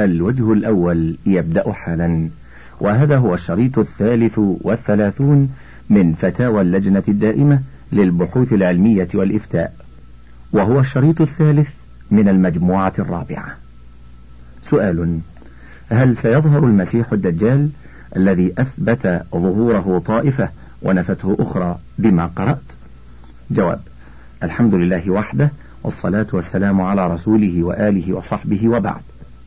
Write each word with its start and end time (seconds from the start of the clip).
الوجه 0.00 0.52
الأول 0.52 1.16
يبدأ 1.26 1.72
حالا. 1.72 2.28
وهذا 2.80 3.16
هو 3.16 3.34
الشريط 3.34 3.78
الثالث 3.78 4.38
والثلاثون 4.38 5.50
من 5.90 6.12
فتاوى 6.12 6.60
اللجنة 6.60 7.02
الدائمة 7.08 7.60
للبحوث 7.92 8.52
العلمية 8.52 9.08
والإفتاء. 9.14 9.74
وهو 10.52 10.80
الشريط 10.80 11.20
الثالث 11.20 11.68
من 12.10 12.28
المجموعة 12.28 12.92
الرابعة. 12.98 13.56
سؤال 14.62 15.20
هل 15.88 16.16
سيظهر 16.16 16.64
المسيح 16.64 17.12
الدجال 17.12 17.68
الذي 18.16 18.54
أثبت 18.58 19.22
ظهوره 19.32 20.02
طائفة 20.06 20.50
ونفته 20.82 21.36
أخرى 21.38 21.78
بما 21.98 22.26
قرأت؟ 22.26 22.62
جواب 23.50 23.80
الحمد 24.42 24.74
لله 24.74 25.10
وحده 25.10 25.50
والصلاة 25.84 26.26
والسلام 26.32 26.80
على 26.80 27.08
رسوله 27.08 27.64
وآله 27.64 28.12
وصحبه 28.12 28.68
وبعد. 28.68 29.00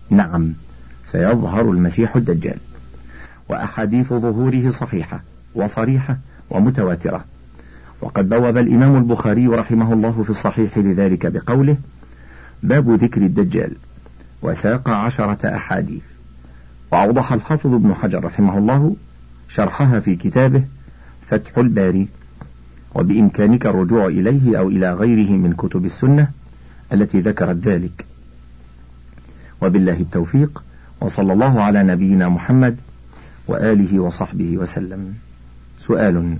نعم 0.09 0.53
سيظهر 1.03 1.71
المسيح 1.71 2.15
الدجال. 2.15 2.57
وأحاديث 3.49 4.13
ظهوره 4.13 4.69
صحيحة 4.69 5.23
وصريحة 5.55 6.17
ومتواترة. 6.49 7.25
وقد 8.01 8.29
بوب 8.29 8.57
الإمام 8.57 8.97
البخاري 8.97 9.47
رحمه 9.47 9.93
الله 9.93 10.23
في 10.23 10.29
الصحيح 10.29 10.77
لذلك 10.77 11.25
بقوله 11.25 11.77
باب 12.63 12.89
ذكر 12.89 13.21
الدجال 13.21 13.71
وساق 14.41 14.89
عشرة 14.89 15.55
أحاديث 15.55 16.05
وأوضح 16.91 17.33
الحافظ 17.33 17.73
ابن 17.73 17.93
حجر 17.93 18.23
رحمه 18.23 18.57
الله 18.57 18.95
شرحها 19.49 19.99
في 19.99 20.15
كتابه 20.15 20.63
فتح 21.27 21.57
الباري. 21.57 22.07
وبإمكانك 22.95 23.65
الرجوع 23.65 24.07
إليه 24.07 24.59
أو 24.59 24.69
إلى 24.69 24.93
غيره 24.93 25.31
من 25.31 25.53
كتب 25.53 25.85
السنة 25.85 26.31
التي 26.93 27.19
ذكرت 27.19 27.55
ذلك 27.55 28.05
وبالله 29.61 29.99
التوفيق 29.99 30.63
وصلى 31.01 31.33
الله 31.33 31.61
على 31.61 31.83
نبينا 31.83 32.29
محمد 32.29 32.75
وآله 33.47 33.99
وصحبه 33.99 34.57
وسلم. 34.57 35.13
سؤال. 35.77 36.37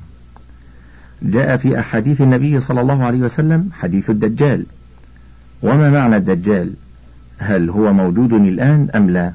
جاء 1.23 1.57
في 1.57 1.79
أحاديث 1.79 2.21
النبي 2.21 2.59
صلى 2.59 2.81
الله 2.81 3.03
عليه 3.03 3.19
وسلم 3.19 3.69
حديث 3.73 4.09
الدجال. 4.09 4.65
وما 5.63 5.89
معنى 5.89 6.15
الدجال؟ 6.15 6.73
هل 7.37 7.69
هو 7.69 7.93
موجود 7.93 8.33
الآن 8.33 8.89
أم 8.95 9.09
لا؟ 9.09 9.33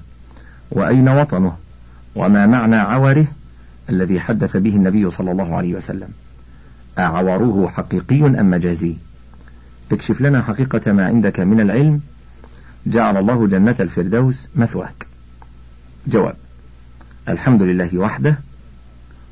وأين 0.70 1.08
وطنه؟ 1.08 1.56
وما 2.14 2.46
معنى 2.46 2.76
عوره 2.76 3.26
الذي 3.91 4.20
حدث 4.20 4.56
به 4.56 4.76
النبي 4.76 5.10
صلى 5.10 5.30
الله 5.30 5.56
عليه 5.56 5.74
وسلم؟ 5.74 6.08
أعوره 6.98 7.69
حقيقي 7.69 8.26
أم 8.26 8.50
مجازي؟ 8.50 8.96
اكشف 9.92 10.20
لنا 10.20 10.42
حقيقة 10.42 10.92
ما 10.92 11.06
عندك 11.06 11.41
من 11.41 11.60
العلم 11.60 12.00
جعل 12.86 13.16
الله 13.16 13.46
جنة 13.46 13.77
الفردوس 13.80 14.48
مثواك. 14.56 15.06
جواب 16.06 16.36
الحمد 17.28 17.62
لله 17.62 17.98
وحده 17.98 18.38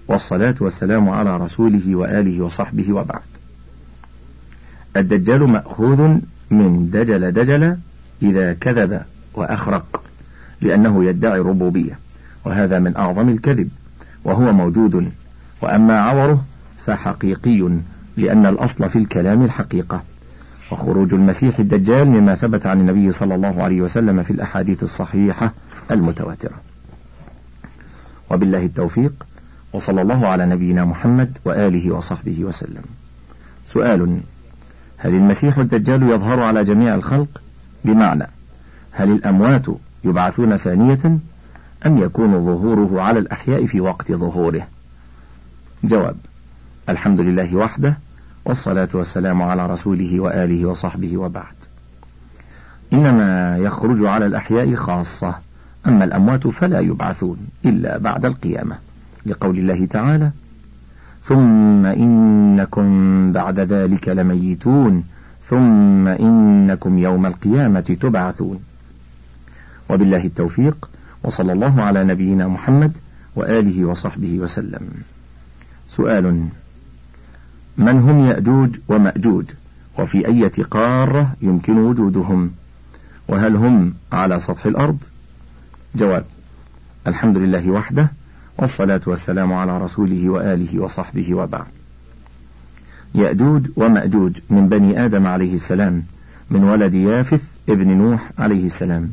والصلاة 0.08 0.54
والسلام 0.60 1.08
على 1.08 1.36
رسوله 1.36 1.96
وآله 1.96 2.40
وصحبه 2.44 2.92
وبعد. 2.92 3.20
الدجال 4.96 5.40
مأخوذ 5.48 6.18
من 6.50 6.90
دجل 6.90 7.32
دجل 7.32 7.76
إذا 8.22 8.52
كذب 8.52 9.02
وأخرق 9.34 10.02
لأنه 10.60 11.04
يدعي 11.04 11.40
الربوبية 11.40 11.98
وهذا 12.44 12.78
من 12.78 12.96
أعظم 12.96 13.28
الكذب 13.28 13.70
وهو 14.24 14.52
موجود 14.52 15.12
وأما 15.60 16.00
عوره 16.00 16.44
فحقيقي 16.86 17.68
لأن 18.16 18.46
الأصل 18.46 18.88
في 18.90 18.96
الكلام 18.96 19.44
الحقيقة. 19.44 20.02
وخروج 20.72 21.14
المسيح 21.14 21.58
الدجال 21.58 22.08
مما 22.08 22.34
ثبت 22.34 22.66
عن 22.66 22.80
النبي 22.80 23.12
صلى 23.12 23.34
الله 23.34 23.62
عليه 23.62 23.80
وسلم 23.80 24.22
في 24.22 24.30
الأحاديث 24.30 24.82
الصحيحة 24.82 25.52
المتواترة. 25.90 26.54
وبالله 28.30 28.64
التوفيق 28.64 29.12
وصلى 29.72 30.02
الله 30.02 30.26
على 30.26 30.46
نبينا 30.46 30.84
محمد 30.84 31.38
وآله 31.44 31.92
وصحبه 31.92 32.44
وسلم. 32.44 32.82
سؤال 33.64 34.20
هل 34.96 35.14
المسيح 35.14 35.58
الدجال 35.58 36.02
يظهر 36.02 36.40
على 36.40 36.64
جميع 36.64 36.94
الخلق؟ 36.94 37.42
بمعنى 37.84 38.26
هل 38.92 39.10
الأموات 39.10 39.66
يبعثون 40.04 40.56
ثانية 40.56 41.18
أم 41.86 41.98
يكون 41.98 42.44
ظهوره 42.44 43.02
على 43.02 43.18
الأحياء 43.18 43.66
في 43.66 43.80
وقت 43.80 44.12
ظهوره؟ 44.12 44.66
جواب 45.84 46.16
الحمد 46.88 47.20
لله 47.20 47.56
وحده 47.56 47.98
والصلاة 48.44 48.88
والسلام 48.94 49.42
على 49.42 49.66
رسوله 49.66 50.20
وآله 50.20 50.66
وصحبه 50.66 51.16
وبعد. 51.16 51.54
إنما 52.92 53.58
يخرج 53.58 54.04
على 54.04 54.26
الأحياء 54.26 54.74
خاصة 54.74 55.34
أما 55.86 56.04
الأموات 56.04 56.46
فلا 56.46 56.80
يبعثون 56.80 57.36
إلا 57.64 57.98
بعد 57.98 58.24
القيامة 58.24 58.76
لقول 59.26 59.58
الله 59.58 59.86
تعالى 59.86 60.30
ثم 61.22 61.86
إنكم 61.86 63.32
بعد 63.32 63.60
ذلك 63.60 64.08
لميتون 64.08 65.04
ثم 65.42 66.08
إنكم 66.08 66.98
يوم 66.98 67.26
القيامة 67.26 67.96
تبعثون. 68.00 68.60
وبالله 69.90 70.24
التوفيق 70.24 70.88
وصلى 71.22 71.52
الله 71.52 71.82
على 71.82 72.04
نبينا 72.04 72.48
محمد 72.48 72.92
وآله 73.36 73.84
وصحبه 73.84 74.38
وسلم. 74.38 74.88
سؤال 75.88 76.48
من 77.76 77.98
هم 77.98 78.20
يأجوج 78.20 78.76
ومأجوج 78.88 79.44
وفي 79.98 80.26
أية 80.26 80.52
قارة 80.70 81.32
يمكن 81.42 81.78
وجودهم؟ 81.78 82.50
وهل 83.28 83.56
هم 83.56 83.94
على 84.12 84.40
سطح 84.40 84.66
الأرض؟ 84.66 84.98
جواب 85.94 86.24
الحمد 87.06 87.36
لله 87.36 87.70
وحده 87.70 88.12
والصلاة 88.58 89.00
والسلام 89.06 89.52
على 89.52 89.78
رسوله 89.78 90.28
وآله 90.28 90.82
وصحبه 90.82 91.34
وبعد. 91.34 91.66
يأجوج 93.14 93.66
ومأجوج 93.76 94.38
من 94.50 94.68
بني 94.68 95.04
آدم 95.04 95.26
عليه 95.26 95.54
السلام 95.54 96.02
من 96.50 96.64
ولد 96.64 96.94
يافث 96.94 97.42
ابن 97.68 97.88
نوح 97.88 98.30
عليه 98.38 98.66
السلام. 98.66 99.12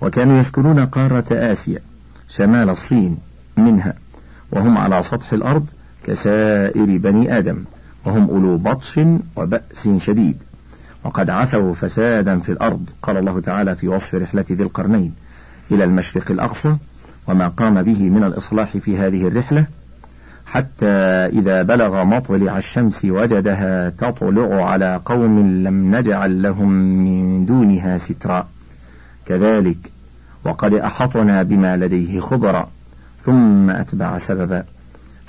وكانوا 0.00 0.38
يسكنون 0.38 0.86
قارة 0.86 1.24
آسيا 1.30 1.80
شمال 2.28 2.70
الصين 2.70 3.18
منها 3.56 3.94
وهم 4.52 4.78
على 4.78 5.02
سطح 5.02 5.32
الأرض 5.32 5.70
كسائر 6.06 6.98
بني 6.98 7.38
آدم 7.38 7.64
وهم 8.04 8.30
أولو 8.30 8.56
بطش 8.56 9.00
وبأس 9.36 9.88
شديد. 9.98 10.42
وقد 11.04 11.30
عثوا 11.30 11.74
فسادا 11.74 12.38
في 12.38 12.52
الأرض 12.52 12.90
قال 13.02 13.16
الله 13.16 13.40
تعالى 13.40 13.76
في 13.76 13.88
وصف 13.88 14.14
رحلة 14.14 14.44
ذي 14.52 14.62
القرنين 14.62 15.14
إلى 15.70 15.84
المشرق 15.84 16.30
الأقصى 16.30 16.76
وما 17.26 17.48
قام 17.48 17.82
به 17.82 18.02
من 18.02 18.24
الإصلاح 18.24 18.76
في 18.76 18.98
هذه 18.98 19.28
الرحلة 19.28 19.66
حتى 20.46 20.86
إذا 21.26 21.62
بلغ 21.62 22.04
مطلع 22.04 22.58
الشمس 22.58 23.04
وجدها 23.04 23.88
تطلع 23.88 24.70
على 24.70 25.00
قوم 25.04 25.38
لم 25.64 25.96
نجعل 25.96 26.42
لهم 26.42 26.70
من 26.72 27.46
دونها 27.46 27.98
سترا. 27.98 28.48
كذلك 29.26 29.78
وقد 30.44 30.74
أحطنا 30.74 31.42
بما 31.42 31.76
لديه 31.76 32.20
خبرا 32.20 32.68
ثم 33.20 33.70
أتبع 33.70 34.18
سببا. 34.18 34.64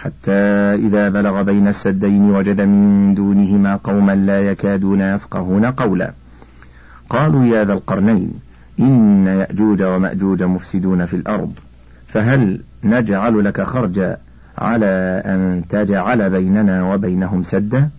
حتى 0.02 0.32
إذا 0.76 1.10
بلغ 1.10 1.42
بين 1.42 1.68
السدين 1.68 2.32
وجد 2.32 2.62
من 2.62 3.14
دونهما 3.14 3.76
قوما 3.76 4.16
لا 4.16 4.42
يكادون 4.42 5.02
يفقهون 5.02 5.66
قولا. 5.66 6.14
قالوا 7.10 7.46
يا 7.46 7.64
ذا 7.64 7.74
القرنين 7.74 8.34
إن 8.80 9.28
يأجوج 9.28 9.84
ومأجوج 9.84 10.44
مفسدون 10.44 11.06
في 11.06 11.14
الأرض 11.14 11.54
فهل 12.08 12.62
نجعل 12.84 13.46
لك 13.46 13.62
خرجا 13.62 14.18
على 14.58 15.22
أن 15.26 15.64
تجعل 15.70 16.30
بيننا 16.30 16.94
وبينهم 16.94 17.44
سدا؟ 17.44 17.90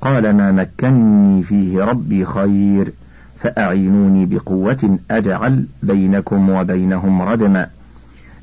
قال 0.00 0.36
ما 0.36 0.52
مكني 0.52 1.42
فيه 1.42 1.84
ربي 1.84 2.24
خير 2.24 2.92
فأعينوني 3.38 4.26
بقوة 4.26 4.98
أجعل 5.10 5.64
بينكم 5.82 6.50
وبينهم 6.50 7.22
ردما. 7.22 7.66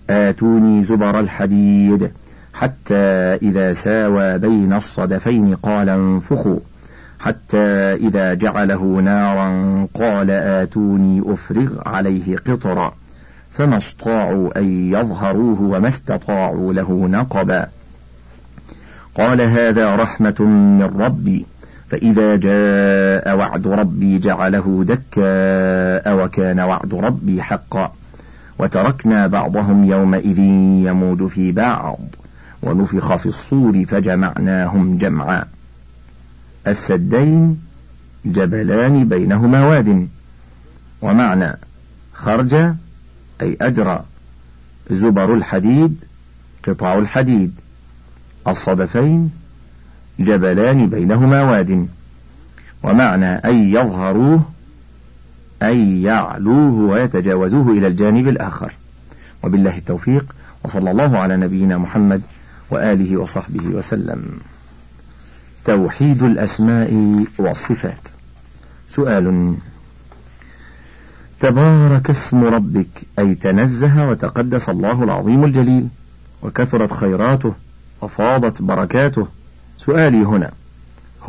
آتوني 0.09 0.81
زبر 0.81 1.19
الحديد. 1.19 2.11
حتى 2.59 2.95
إذا 3.41 3.73
ساوى 3.73 4.37
بين 4.37 4.73
الصدفين 4.73 5.55
قال 5.55 5.89
انفخوا. 5.89 6.59
حتى 7.19 7.93
إذا 7.93 8.33
جعله 8.33 8.83
نارا 8.83 9.87
قال 9.93 10.31
آتوني 10.31 11.23
أفرغ 11.33 11.69
عليه 11.85 12.37
قطرا. 12.37 12.93
فما 13.51 13.77
استطاعوا 13.77 14.59
أن 14.59 14.91
يظهروه 14.91 15.61
وما 15.61 15.87
استطاعوا 15.87 16.73
له 16.73 17.07
نقبا. 17.07 17.67
قال 19.15 19.41
هذا 19.41 19.95
رحمة 19.95 20.41
من 20.79 20.93
ربي. 20.99 21.45
فإذا 21.89 22.35
جاء 22.35 23.37
وعد 23.37 23.67
ربي 23.67 24.19
جعله 24.19 24.85
دكاء 24.87 26.25
وكان 26.25 26.59
وعد 26.59 26.93
ربي 26.93 27.41
حقا. 27.41 27.93
وتركنا 28.59 29.27
بعضهم 29.27 29.83
يومئذ 29.83 30.39
يموج 30.87 31.27
في 31.27 31.51
بعض. 31.51 31.99
ونفخ 32.67 33.15
في 33.15 33.25
الصور 33.25 33.85
فجمعناهم 33.85 34.97
جمعا. 34.97 35.45
السدين 36.67 37.61
جبلان 38.25 39.07
بينهما 39.07 39.65
واد. 39.65 40.07
ومعنى 41.01 41.57
خرج 42.13 42.53
أي 43.41 43.57
أجرى. 43.61 44.03
زبر 44.89 45.33
الحديد 45.33 46.03
قطع 46.67 46.97
الحديد. 46.97 47.59
الصدفين 48.47 49.31
جبلان 50.19 50.89
بينهما 50.89 51.43
واد. 51.43 51.87
ومعنى 52.83 53.45
أي 53.45 53.71
يظهروه 53.71 54.41
أي 55.63 56.03
يعلوه 56.03 56.73
ويتجاوزوه 56.73 57.71
إلى 57.71 57.87
الجانب 57.87 58.27
الآخر. 58.27 58.73
وبالله 59.43 59.77
التوفيق 59.77 60.25
وصلى 60.63 60.91
الله 60.91 61.17
على 61.17 61.37
نبينا 61.37 61.77
محمد 61.77 62.21
وآله 62.71 63.17
وصحبه 63.17 63.65
وسلم. 63.67 64.39
توحيد 65.65 66.23
الأسماء 66.23 67.25
والصفات. 67.39 68.07
سؤال. 68.87 69.55
تبارك 71.39 72.09
اسم 72.09 72.43
ربك 72.43 72.87
أي 73.19 73.35
تنزه 73.35 74.09
وتقدس 74.09 74.69
الله 74.69 75.03
العظيم 75.03 75.43
الجليل 75.43 75.87
وكثرت 76.43 76.91
خيراته 76.91 77.53
وفاضت 78.01 78.61
بركاته. 78.61 79.27
سؤالي 79.77 80.23
هنا. 80.25 80.51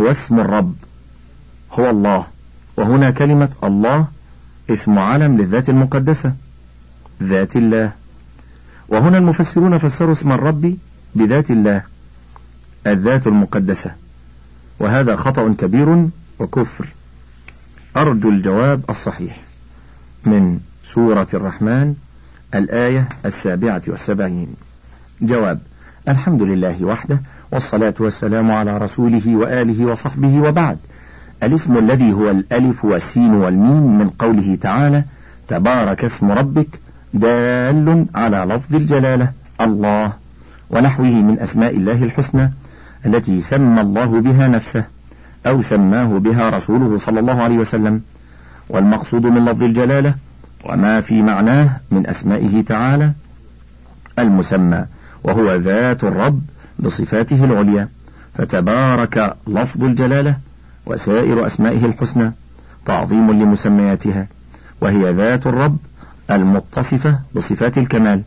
هو 0.01 0.11
اسم 0.11 0.41
الرب؟ 0.41 0.75
هو 1.73 1.91
الله. 1.91 2.27
وهنا 2.77 3.11
كلمة 3.11 3.51
الله 3.65 4.07
اسم 4.71 4.99
علم 4.99 5.37
للذات 5.37 5.69
المقدسة 5.69 6.33
ذات 7.23 7.57
الله. 7.57 7.93
وهنا 8.89 9.19
المفسرون 9.19 9.79
فسروا 9.79 10.13
اسم 10.13 10.33
الرب 10.33 10.77
بذات 11.15 11.51
الله 11.51 11.83
الذات 12.87 13.27
المقدسة. 13.27 13.91
وهذا 14.81 15.17
خطأ 15.17 15.55
كبير 15.59 16.09
وكفر. 16.39 16.89
أرجو 17.97 18.29
الجواب 18.29 18.81
الصحيح 18.91 19.41
من 20.25 20.61
سورة 20.85 21.27
الرحمن 21.35 21.95
الآية 22.55 23.09
السابعة 23.27 23.83
والسبعين. 23.89 24.49
جواب 25.21 25.61
الحمد 26.09 26.43
لله 26.43 26.85
وحده 26.85 27.21
والصلاة 27.53 27.95
والسلام 28.01 28.51
على 28.51 28.79
رسوله 28.79 29.37
وآله 29.37 29.87
وصحبه 29.87 30.41
وبعد. 30.41 30.79
الاسم 31.43 31.79
الذي 31.79 32.13
هو 32.13 32.31
الألف 32.31 32.85
والسين 32.85 33.35
والميم 33.35 33.99
من 33.99 34.11
قوله 34.11 34.59
تعالى 34.61 35.05
تبارك 35.49 36.05
اسم 36.05 36.31
ربك 36.31 36.81
دال 37.15 38.07
على 38.15 38.37
لفظ 38.37 38.75
الجلالة 38.75 39.33
الله. 39.61 40.13
ونحوه 40.71 41.07
من 41.23 41.39
أسماء 41.41 41.77
الله 41.77 42.05
الحسنى 42.05 42.53
التي 43.07 43.41
سمى 43.41 43.81
الله 43.81 44.21
بها 44.21 44.49
نفسه 44.49 44.85
أو 45.47 45.63
سماه 45.63 46.19
بها 46.19 46.51
رسوله 46.51 46.99
صلى 46.99 47.21
الله 47.21 47.43
عليه 47.43 47.59
وسلم 47.59 48.01
والمقصود 48.69 49.27
من 49.27 49.45
لفظ 49.45 49.63
الجلالة 49.63 50.15
وما 50.65 51.01
في 51.01 51.23
معناه 51.23 51.81
من 51.91 52.07
أسمائه 52.07 52.65
تعالى 52.65 53.13
المسمى 54.19 54.87
وهو 55.25 55.55
ذات 55.55 56.05
الرب 56.05 56.41
بصفاته 56.79 57.45
العليا 57.45 57.89
فتبارك 58.35 59.37
لفظ 59.47 59.85
الجلالة 59.85 60.37
وسائر 60.87 61.47
أسمائه 61.47 61.85
الحسنى 61.85 62.33
تعظيم 62.87 63.31
لمسمياتها 63.31 64.27
وهي 64.81 65.13
ذات 65.13 65.47
الرب 65.47 65.77
المتصفة 66.31 67.19
بصفات 67.35 67.79
الكمال. 67.79 68.23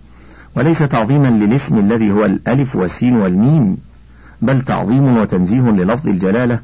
وليس 0.56 0.80
تعظيما 0.80 1.28
للاسم 1.28 1.78
الذي 1.78 2.12
هو 2.12 2.26
الألف 2.26 2.76
والسين 2.76 3.16
والميم 3.16 3.78
بل 4.42 4.62
تعظيم 4.62 5.18
وتنزيه 5.18 5.62
للفظ 5.62 6.08
الجلالة 6.08 6.60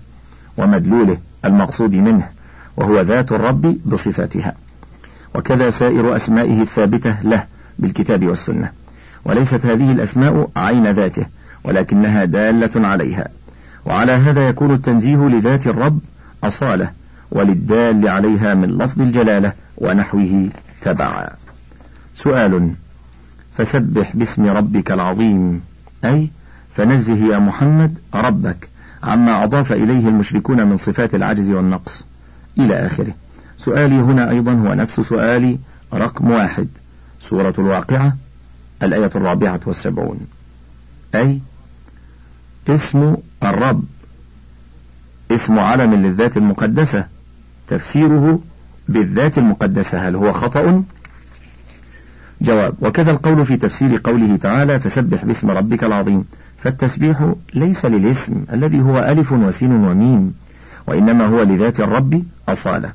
ومدلوله 0.58 1.18
المقصود 1.46 1.96
منه 1.96 2.30
وهو 2.78 3.02
ذات 3.02 3.32
الرب 3.32 3.78
بصفاتها. 3.86 4.56
وكذا 5.36 5.70
سائر 5.70 6.16
أسمائه 6.16 6.62
الثابتة 6.62 7.22
له 7.22 7.44
بالكتاب 7.80 8.26
والسنة. 8.26 8.72
وليست 9.26 9.66
هذه 9.66 9.92
الأسماء 9.92 10.50
عين 10.56 10.92
ذاته 10.92 11.26
ولكنها 11.64 12.26
دالة 12.26 12.88
عليها. 12.88 13.28
وعلى 13.86 14.12
هذا 14.12 14.48
يكون 14.48 14.74
التنزيه 14.74 15.18
لذات 15.18 15.68
الرب 15.68 16.00
أصالة 16.44 16.92
وللدال 17.32 18.08
عليها 18.08 18.54
من 18.54 18.78
لفظ 18.78 19.02
الجلالة 19.02 19.54
ونحوه 19.78 20.50
تبعا. 20.82 21.30
سؤال 22.16 22.72
فسبح 23.58 24.16
باسم 24.16 24.46
ربك 24.46 24.92
العظيم. 24.92 25.62
أي 26.06 26.30
فنزه 26.74 27.34
يا 27.34 27.40
محمد 27.40 28.00
ربك 28.14 28.70
عما 29.04 29.44
أضاف 29.44 29.72
إليه 29.72 30.08
المشركون 30.08 30.68
من 30.68 30.78
صفات 30.78 31.16
العجز 31.16 31.52
والنقص. 31.52 32.06
إلى 32.60 32.86
آخره. 32.86 33.14
سؤالي 33.58 33.96
هنا 33.96 34.30
أيضا 34.30 34.54
هو 34.54 34.74
نفس 34.74 35.00
سؤالي 35.00 35.60
رقم 35.94 36.32
واحد. 36.32 36.68
سورة 37.20 37.54
الواقعة 37.60 38.16
الآية 38.84 39.12
الرابعة 39.16 39.60
والسبعون. 39.66 40.20
أي 41.16 41.40
اسم 42.70 43.16
الرب 43.44 43.84
اسم 45.32 45.60
علم 45.60 45.94
للذات 45.94 46.38
المقدسة. 46.38 47.08
تفسيره 47.68 48.40
بالذات 48.88 49.38
المقدسة 49.38 50.08
هل 50.08 50.16
هو 50.16 50.32
خطأ؟ 50.32 50.84
جواب. 52.42 52.74
وكذا 52.82 53.12
القول 53.12 53.46
في 53.46 53.58
تفسير 53.58 54.02
قوله 54.04 54.36
تعالى 54.36 54.80
فسبح 54.80 55.26
باسم 55.26 55.52
ربك 55.52 55.84
العظيم 55.84 56.26
فالتسبيح 56.58 57.34
ليس 57.54 57.86
للاسم 57.86 58.44
الذي 58.54 58.82
هو 58.82 59.00
ألف 59.00 59.32
وسين 59.32 59.72
وميم 59.72 60.34
وإنما 60.88 61.26
هو 61.26 61.44
لذات 61.44 61.80
الرب 61.80 62.24
أصالة 62.50 62.92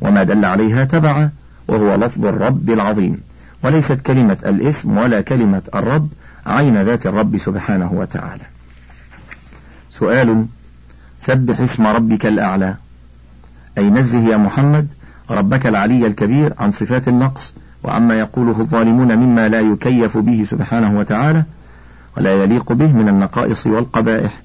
وما 0.00 0.22
دل 0.22 0.44
عليها 0.44 0.84
تبع 0.84 1.28
وهو 1.68 1.94
لفظ 1.94 2.26
الرب 2.26 2.70
العظيم. 2.70 3.20
وليست 3.62 4.00
كلمة 4.00 4.38
الاسم 4.46 4.98
ولا 4.98 5.20
كلمة 5.20 5.62
الرب 5.74 6.08
عين 6.46 6.82
ذات 6.82 7.06
الرب 7.06 7.36
سبحانه 7.36 7.92
وتعالى. 7.92 8.44
سؤال 9.90 10.46
سبح 11.18 11.60
اسم 11.60 11.86
ربك 11.86 12.26
الأعلى 12.26 12.74
أي 13.78 13.90
نزه 13.90 14.18
يا 14.18 14.36
محمد 14.36 14.88
ربك 15.30 15.66
العلي 15.66 16.06
الكبير 16.06 16.54
عن 16.58 16.70
صفات 16.70 17.08
النقص 17.08 17.54
وعما 17.84 18.18
يقوله 18.18 18.60
الظالمون 18.60 19.16
مما 19.16 19.48
لا 19.48 19.60
يكيف 19.60 20.18
به 20.18 20.44
سبحانه 20.50 20.98
وتعالى 20.98 21.42
ولا 22.16 22.42
يليق 22.42 22.72
به 22.72 22.92
من 22.92 23.08
النقائص 23.08 23.66
والقبائح. 23.66 24.42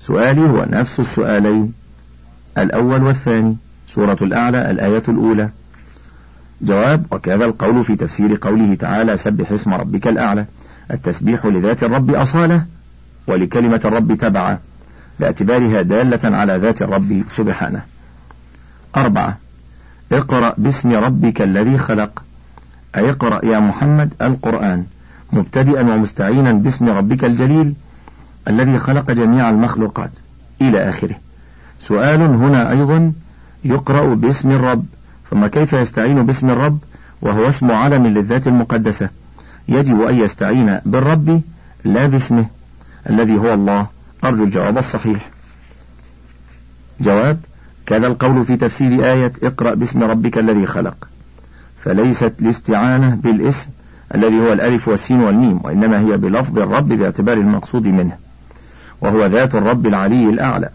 سؤالي 0.00 0.40
هو 0.40 0.66
نفس 0.70 1.00
السؤالين 1.00 1.72
الأول 2.58 3.02
والثاني 3.02 3.56
سورة 3.88 4.16
الأعلى 4.22 4.70
الآية 4.70 5.02
الأولى. 5.08 5.48
جواب 6.62 7.06
وكذا 7.10 7.44
القول 7.44 7.84
في 7.84 7.96
تفسير 7.96 8.38
قوله 8.40 8.74
تعالى 8.74 9.16
سبح 9.16 9.52
اسم 9.52 9.74
ربك 9.74 10.08
الأعلى. 10.08 10.44
التسبيح 10.90 11.46
لذات 11.46 11.84
الرب 11.84 12.10
أصالة 12.10 12.64
ولكلمة 13.26 13.80
الرب 13.84 14.14
تبعا 14.14 14.58
باعتبارها 15.20 15.82
دالة 15.82 16.36
على 16.36 16.56
ذات 16.56 16.82
الرب 16.82 17.22
سبحانه. 17.30 17.82
أربعة 18.96 19.38
اقرأ 20.12 20.54
باسم 20.58 20.92
ربك 20.92 21.42
الذي 21.42 21.78
خلق. 21.78 22.22
أي 22.96 23.10
اقرأ 23.10 23.44
يا 23.44 23.58
محمد 23.58 24.14
القرآن 24.22 24.84
مبتدئا 25.32 25.82
ومستعينا 25.82 26.52
باسم 26.52 26.88
ربك 26.88 27.24
الجليل 27.24 27.74
الذي 28.48 28.78
خلق 28.78 29.10
جميع 29.10 29.50
المخلوقات 29.50 30.10
إلى 30.60 30.88
آخره. 30.90 31.16
سؤال 31.80 32.20
هنا 32.20 32.70
أيضا 32.70 33.12
يقرأ 33.64 34.14
باسم 34.14 34.50
الرب 34.50 34.84
ثم 35.30 35.46
كيف 35.46 35.72
يستعين 35.72 36.26
باسم 36.26 36.50
الرب؟ 36.50 36.78
وهو 37.22 37.48
اسم 37.48 37.70
علم 37.70 38.06
للذات 38.06 38.48
المقدسة. 38.48 39.08
يجب 39.68 40.02
أن 40.02 40.18
يستعين 40.18 40.80
بالرب 40.84 41.42
لا 41.84 42.06
باسمه 42.06 42.46
الذي 43.10 43.36
هو 43.36 43.54
الله. 43.54 43.86
أرجو 44.24 44.44
الجواب 44.44 44.78
الصحيح. 44.78 45.28
جواب 47.00 47.40
كذا 47.86 48.06
القول 48.06 48.44
في 48.44 48.56
تفسير 48.56 49.12
آية 49.12 49.32
اقرأ 49.42 49.74
باسم 49.74 50.02
ربك 50.02 50.38
الذي 50.38 50.66
خلق. 50.66 51.08
فليست 51.84 52.32
الاستعانة 52.42 53.14
بالاسم 53.14 53.68
الذي 54.14 54.40
هو 54.40 54.52
الألف 54.52 54.88
والسين 54.88 55.20
والميم 55.20 55.60
وإنما 55.64 56.00
هي 56.00 56.16
بلفظ 56.16 56.58
الرب 56.58 56.88
باعتبار 56.88 57.36
المقصود 57.36 57.86
منه 57.86 58.16
وهو 59.00 59.26
ذات 59.26 59.54
الرب 59.54 59.86
العلي 59.86 60.30
الأعلى. 60.30 60.68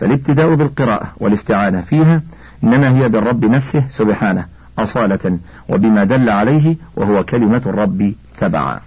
فالابتداء 0.00 0.54
بالقراءة 0.54 1.12
والاستعانة 1.16 1.80
فيها 1.80 2.22
إنما 2.64 2.90
هي 2.90 3.08
بالرب 3.08 3.44
نفسه 3.44 3.84
سبحانه 3.90 4.46
أصالة 4.78 5.38
وبما 5.68 6.04
دل 6.04 6.30
عليه 6.30 6.76
وهو 6.96 7.24
كلمة 7.24 7.62
الرب 7.66 8.12
تبعا. 8.38 8.80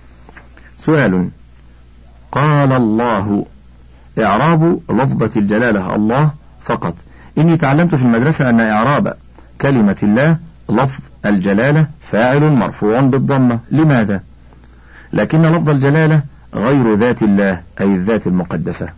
سؤال 0.78 1.30
قال 2.32 2.72
الله 2.72 3.46
إعراب 4.20 4.80
لفظة 4.90 5.32
الجلالة 5.40 5.96
الله 5.96 6.32
فقط. 6.62 6.96
إني 7.38 7.58
تعلمت 7.58 7.96
في 7.96 8.04
المدرسة 8.04 8.50
أن 8.50 8.60
إعراب 8.60 9.14
كلمة 9.62 9.98
الله 10.04 10.38
لفظ 10.70 11.00
الجلالة 11.26 11.88
فاعل 12.02 12.52
مرفوع 12.52 13.02
بالضمة. 13.02 13.60
لماذا؟ 13.72 14.22
لكن 15.14 15.42
لفظ 15.42 15.70
الجلالة 15.70 16.22
غير 16.56 16.94
ذات 16.94 17.24
الله 17.24 17.62
أي 17.82 17.86
الذات 17.96 18.28
المقدسة. 18.28 18.90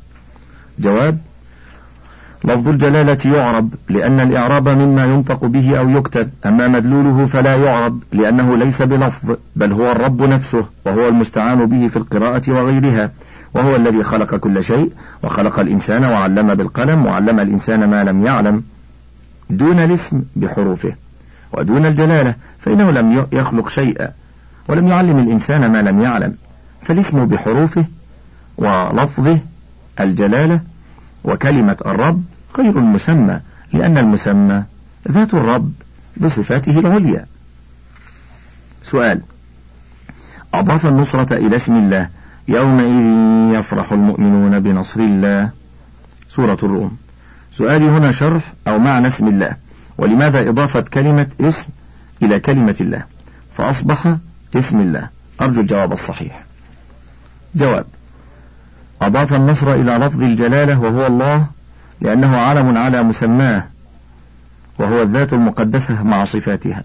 جواب 0.79 1.17
لفظ 2.45 2.69
الجلالة 2.69 3.17
يعرب 3.37 3.73
لأن 3.89 4.19
الإعراب 4.19 4.69
مما 4.69 5.05
ينطق 5.05 5.45
به 5.45 5.79
أو 5.79 5.89
يكتب 5.89 6.29
أما 6.45 6.67
مدلوله 6.67 7.25
فلا 7.25 7.55
يعرب 7.55 8.03
لأنه 8.11 8.57
ليس 8.57 8.81
بلفظ 8.81 9.35
بل 9.55 9.71
هو 9.71 9.91
الرب 9.91 10.23
نفسه 10.23 10.65
وهو 10.85 11.07
المستعان 11.07 11.65
به 11.65 11.87
في 11.87 11.97
القراءة 11.97 12.51
وغيرها 12.51 13.11
وهو 13.53 13.75
الذي 13.75 14.03
خلق 14.03 14.35
كل 14.35 14.63
شيء 14.63 14.91
وخلق 15.23 15.59
الإنسان 15.59 16.05
وعلم 16.05 16.55
بالقلم 16.55 17.05
وعلم 17.05 17.39
الإنسان 17.39 17.89
ما 17.89 18.03
لم 18.03 18.25
يعلم 18.25 18.63
دون 19.49 19.79
الاسم 19.79 20.23
بحروفه. 20.35 20.95
ودون 21.55 21.85
الجلالة 21.85 22.35
فإنه 22.59 22.91
لم 22.91 23.27
يخلق 23.31 23.69
شيئا 23.69 24.11
ولم 24.67 24.87
يعلم 24.87 25.19
الإنسان 25.19 25.71
ما 25.71 25.81
لم 25.81 26.01
يعلم. 26.01 26.35
فالاسم 26.81 27.25
بحروفه 27.25 27.85
ولفظه 28.57 29.39
الجلالة 29.99 30.61
وكلمة 31.23 31.77
الرب 31.85 32.23
غير 32.57 32.79
المسمى 32.79 33.39
لأن 33.73 33.97
المسمى 33.97 34.63
ذات 35.11 35.33
الرب 35.33 35.71
بصفاته 36.17 36.79
العليا. 36.79 37.25
سؤال 38.81 39.21
أضاف 40.53 40.85
النصرة 40.85 41.33
إلى 41.33 41.55
اسم 41.55 41.75
الله 41.75 42.09
يومئذ 42.47 43.59
يفرح 43.59 43.91
المؤمنون 43.91 44.59
بنصر 44.59 44.99
الله. 44.99 45.49
سورة 46.29 46.57
الروم. 46.63 46.97
سؤالي 47.51 47.85
هنا 47.85 48.11
شرح 48.11 48.53
أو 48.67 48.79
معنى 48.79 49.07
اسم 49.07 49.27
الله. 49.27 49.64
ولماذا 49.97 50.49
إضافة 50.49 50.81
كلمة 50.81 51.27
اسم 51.41 51.67
إلى 52.21 52.39
كلمة 52.39 52.75
الله؟ 52.81 53.03
فأصبح 53.53 54.15
اسم 54.55 54.79
الله. 54.79 55.09
أرجو 55.41 55.61
الجواب 55.61 55.91
الصحيح. 55.91 56.43
جواب. 57.55 57.85
أضاف 59.01 59.33
النصر 59.33 59.73
إلى 59.73 59.91
لفظ 59.91 60.21
الجلالة 60.21 60.79
وهو 60.79 61.07
الله 61.07 61.47
لأنه 62.01 62.37
علم 62.37 62.77
على 62.77 63.03
مسماه 63.03 63.63
وهو 64.79 65.01
الذات 65.01 65.33
المقدسة 65.33 66.03
مع 66.03 66.23
صفاتها 66.23 66.83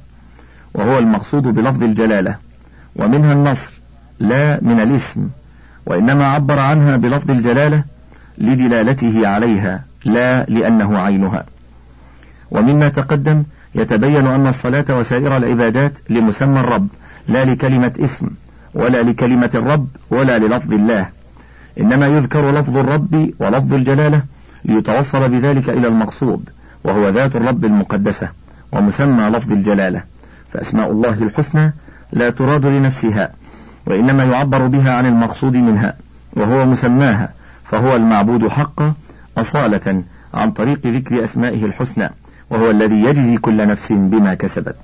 وهو 0.75 0.99
المقصود 0.99 1.43
بلفظ 1.43 1.83
الجلالة. 1.83 2.37
ومنها 2.97 3.33
النصر 3.33 3.73
لا 4.19 4.59
من 4.63 4.81
الاسم 4.81 5.29
وإنما 5.87 6.27
عبر 6.27 6.59
عنها 6.59 6.97
بلفظ 6.97 7.31
الجلالة 7.31 7.85
لدلالته 8.39 9.29
عليها 9.29 9.85
لا 10.05 10.45
لأنه 10.45 10.99
عينها. 10.99 11.45
ومما 12.51 12.89
تقدم 12.89 13.43
يتبين 13.75 14.27
أن 14.27 14.47
الصلاة 14.47 14.85
وسائر 14.91 15.37
العبادات 15.37 15.99
لمسمى 16.11 16.61
الرب 16.61 16.89
لا 17.29 17.45
لكلمة 17.45 17.93
اسم 18.01 18.27
ولا 18.75 19.03
لكلمة 19.03 19.51
الرب 19.55 19.89
ولا 20.11 20.39
للفظ 20.39 20.73
الله. 20.73 21.09
إنما 21.81 22.07
يذكر 22.07 22.51
لفظ 22.51 22.77
الرب 22.77 23.31
ولفظ 23.39 23.75
الجلالة 23.75 24.23
ليتوصل 24.65 25.29
بذلك 25.29 25.71
إلى 25.71 25.89
المقصود 25.89 26.51
وهو 26.85 27.09
ذات 27.09 27.37
الرب 27.37 27.65
المقدسة 27.65 28.29
ومسمى 28.73 29.23
لفظ 29.23 29.53
الجلالة. 29.53 30.03
فأسماء 30.53 30.91
الله 30.91 31.23
الحسنى 31.23 31.73
لا 32.13 32.31
تراد 32.31 32.67
لنفسها 32.67 33.33
وإنما 33.87 34.25
يعبر 34.25 34.67
بها 34.67 34.93
عن 34.93 35.07
المقصود 35.07 35.57
منها 35.57 35.95
وهو 36.33 36.67
مسماها 36.67 37.33
فهو 37.65 37.97
المعبود 37.97 38.49
حقا 38.49 38.95
أصالة 39.39 40.03
عن 40.35 40.51
طريق 40.51 40.87
ذكر 40.87 41.25
أسمائه 41.25 41.65
الحسنى. 41.65 42.11
وهو 42.51 42.71
الذي 42.71 43.03
يجزي 43.03 43.37
كل 43.37 43.67
نفس 43.67 43.93
بما 43.93 44.35
كسبت. 44.35 44.77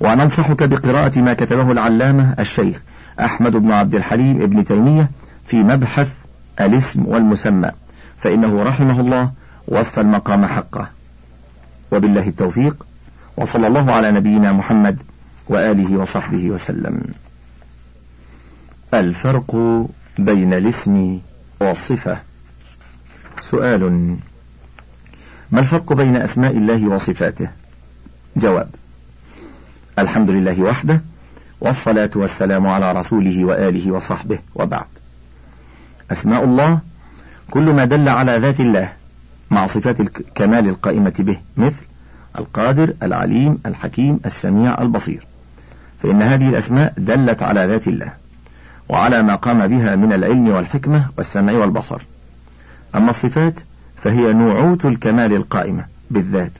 وننصحك 0.00 0.62
بقراءة 0.62 1.18
ما 1.18 1.34
كتبه 1.34 1.72
العلامة 1.72 2.34
الشيخ 2.38 2.82
أحمد 3.20 3.52
بن 3.52 3.72
عبد 3.72 3.94
الحليم 3.94 4.42
ابن 4.42 4.64
تيمية 4.64 5.10
في 5.46 5.56
مبحث 5.56 6.18
الاسم 6.60 7.06
والمسمى 7.06 7.70
فإنه 8.18 8.62
رحمه 8.62 9.00
الله 9.00 9.30
وفى 9.68 10.00
المقام 10.00 10.46
حقه. 10.46 10.90
وبالله 11.92 12.28
التوفيق 12.28 12.86
وصلى 13.36 13.66
الله 13.66 13.92
على 13.92 14.10
نبينا 14.10 14.52
محمد 14.52 15.02
وآله 15.48 15.96
وصحبه 15.96 16.50
وسلم. 16.50 17.02
الفرق 18.94 19.56
بين 20.18 20.54
الاسم 20.54 21.20
والصفة. 21.60 22.20
سؤال. 23.40 24.16
ما 25.50 25.60
الفرق 25.60 25.92
بين 25.92 26.16
أسماء 26.16 26.56
الله 26.56 26.88
وصفاته؟ 26.88 27.48
جواب 28.36 28.68
الحمد 29.98 30.30
لله 30.30 30.62
وحده 30.62 31.00
والصلاة 31.60 32.10
والسلام 32.14 32.66
على 32.66 32.92
رسوله 32.92 33.44
وآله 33.44 33.92
وصحبه 33.92 34.38
وبعد. 34.54 34.86
أسماء 36.12 36.44
الله 36.44 36.80
كل 37.50 37.72
ما 37.72 37.84
دل 37.84 38.08
على 38.08 38.38
ذات 38.38 38.60
الله 38.60 38.92
مع 39.50 39.66
صفات 39.66 40.00
الكمال 40.00 40.68
القائمة 40.68 41.14
به 41.18 41.38
مثل 41.56 41.84
القادر 42.38 42.94
العليم 43.02 43.58
الحكيم 43.66 44.20
السميع 44.26 44.82
البصير. 44.82 45.26
فإن 46.02 46.22
هذه 46.22 46.48
الأسماء 46.48 46.94
دلت 46.98 47.42
على 47.42 47.66
ذات 47.66 47.88
الله 47.88 48.12
وعلى 48.88 49.22
ما 49.22 49.34
قام 49.34 49.66
بها 49.66 49.96
من 49.96 50.12
العلم 50.12 50.48
والحكمة 50.48 51.06
والسمع 51.18 51.52
والبصر. 51.52 52.02
أما 52.94 53.10
الصفات 53.10 53.60
فهي 54.02 54.32
نوعوت 54.32 54.86
الكمال 54.86 55.32
القائمة 55.32 55.84
بالذات 56.10 56.58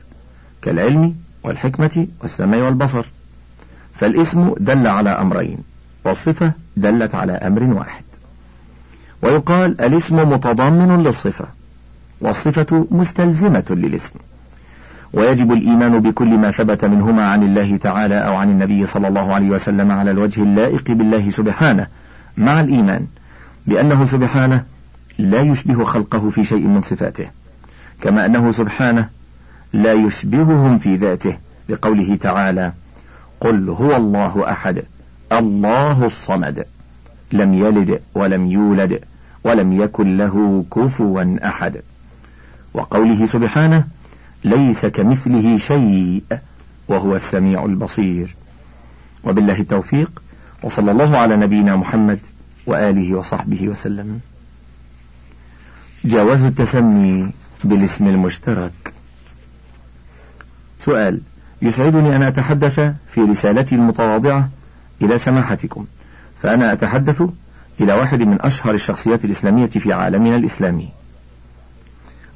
كالعلم 0.62 1.14
والحكمة 1.42 2.06
والسمع 2.22 2.56
والبصر. 2.56 3.06
فالاسم 3.94 4.54
دل 4.60 4.86
على 4.86 5.10
أمرين 5.10 5.58
والصفة 6.04 6.52
دلت 6.76 7.14
على 7.14 7.32
أمر 7.32 7.62
واحد. 7.62 8.04
ويقال 9.22 9.80
الاسم 9.80 10.32
متضمن 10.32 11.02
للصفة 11.02 11.44
والصفة 12.20 12.86
مستلزمة 12.90 13.64
للاسم. 13.70 14.14
ويجب 15.12 15.52
الإيمان 15.52 16.00
بكل 16.00 16.38
ما 16.38 16.50
ثبت 16.50 16.84
منهما 16.84 17.30
عن 17.30 17.42
الله 17.42 17.76
تعالى 17.76 18.14
أو 18.26 18.34
عن 18.34 18.50
النبي 18.50 18.86
صلى 18.86 19.08
الله 19.08 19.34
عليه 19.34 19.50
وسلم 19.50 19.92
على 19.92 20.10
الوجه 20.10 20.42
اللائق 20.42 20.90
بالله 20.90 21.30
سبحانه 21.30 21.86
مع 22.36 22.60
الإيمان 22.60 23.06
بأنه 23.66 24.04
سبحانه 24.04 24.64
لا 25.18 25.40
يشبه 25.40 25.84
خلقه 25.84 26.30
في 26.30 26.44
شيء 26.44 26.66
من 26.66 26.80
صفاته 26.80 27.30
كما 28.00 28.26
أنه 28.26 28.52
سبحانه 28.52 29.08
لا 29.72 29.92
يشبههم 29.92 30.78
في 30.78 30.96
ذاته 30.96 31.36
لقوله 31.68 32.16
تعالى 32.16 32.72
قل 33.40 33.68
هو 33.68 33.96
الله 33.96 34.50
أحد 34.50 34.82
الله 35.32 36.04
الصمد 36.04 36.66
لم 37.32 37.54
يلد 37.54 38.00
ولم 38.14 38.46
يولد 38.46 39.00
ولم 39.44 39.72
يكن 39.72 40.16
له 40.16 40.64
كفوا 40.74 41.36
أحد 41.48 41.82
وقوله 42.74 43.26
سبحانه 43.26 43.84
ليس 44.44 44.86
كمثله 44.86 45.56
شيء 45.56 46.22
وهو 46.88 47.16
السميع 47.16 47.64
البصير 47.64 48.36
وبالله 49.24 49.60
التوفيق 49.60 50.22
وصلى 50.62 50.90
الله 50.90 51.16
على 51.16 51.36
نبينا 51.36 51.76
محمد 51.76 52.18
وآله 52.66 53.14
وصحبه 53.14 53.68
وسلم. 53.68 54.20
جواز 56.04 56.44
التسمي 56.44 57.32
بالاسم 57.64 58.06
المشترك. 58.06 58.94
سؤال 60.78 61.20
يسعدني 61.62 62.16
أن 62.16 62.22
أتحدث 62.22 62.80
في 63.08 63.20
رسالتي 63.20 63.74
المتواضعة 63.74 64.48
إلى 65.02 65.18
سماحتكم 65.18 65.86
فأنا 66.36 66.72
أتحدث 66.72 67.22
إلى 67.80 67.92
واحد 67.92 68.22
من 68.22 68.42
أشهر 68.42 68.74
الشخصيات 68.74 69.24
الإسلامية 69.24 69.66
في 69.66 69.92
عالمنا 69.92 70.36
الإسلامي 70.36 70.88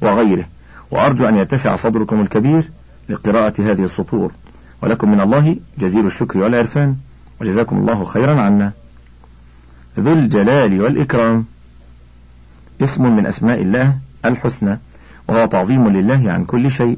وغيره 0.01 0.45
وأرجو 0.91 1.27
أن 1.27 1.37
يتسع 1.37 1.75
صدركم 1.75 2.21
الكبير 2.21 2.69
لقراءة 3.09 3.53
هذه 3.61 3.83
السطور. 3.83 4.31
ولكم 4.81 5.11
من 5.11 5.21
الله 5.21 5.57
جزيل 5.77 6.05
الشكر 6.05 6.39
والعرفان 6.39 6.95
وجزاكم 7.41 7.77
الله 7.77 8.05
خيرا 8.05 8.41
عنا. 8.41 8.71
ذو 9.99 10.13
الجلال 10.13 10.81
والإكرام. 10.81 11.45
اسم 12.81 13.15
من 13.15 13.25
أسماء 13.25 13.61
الله 13.61 13.97
الحسنى 14.25 14.79
وهو 15.27 15.45
تعظيم 15.45 15.87
لله 15.89 16.31
عن 16.31 16.45
كل 16.45 16.71
شيء 16.71 16.97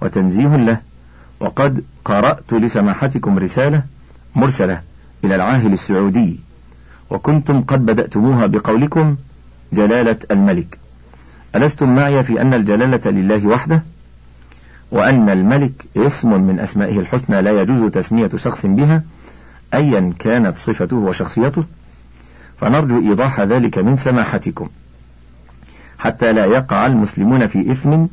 وتنزيه 0.00 0.56
له 0.56 0.80
وقد 1.40 1.84
قرأت 2.04 2.52
لسماحتكم 2.52 3.38
رسالة 3.38 3.82
مرسلة 4.34 4.80
إلى 5.24 5.34
العاهل 5.34 5.72
السعودي 5.72 6.40
وكنتم 7.10 7.62
قد 7.62 7.86
بدأتموها 7.86 8.46
بقولكم 8.46 9.16
جلالة 9.72 10.16
الملك. 10.30 10.78
ألستم 11.54 11.94
معي 11.94 12.22
في 12.22 12.40
أن 12.40 12.54
الجلالة 12.54 13.10
لله 13.10 13.46
وحده؟ 13.46 13.82
وأن 14.90 15.28
الملك 15.28 15.84
اسم 15.96 16.40
من 16.40 16.60
أسمائه 16.60 16.98
الحسنى 17.00 17.42
لا 17.42 17.60
يجوز 17.62 17.90
تسمية 17.90 18.30
شخص 18.36 18.66
بها 18.66 19.02
أيا 19.74 20.12
كانت 20.18 20.56
صفته 20.56 20.96
وشخصيته؟ 20.96 21.64
فنرجو 22.60 22.98
إيضاح 22.98 23.40
ذلك 23.40 23.78
من 23.78 23.96
سماحتكم. 23.96 24.68
حتى 25.98 26.32
لا 26.32 26.44
يقع 26.44 26.86
المسلمون 26.86 27.46
في 27.46 27.72
إثم 27.72 28.06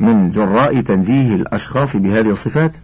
من 0.00 0.30
جراء 0.30 0.80
تنزيه 0.80 1.34
الأشخاص 1.34 1.96
بهذه 1.96 2.30
الصفات 2.30 2.76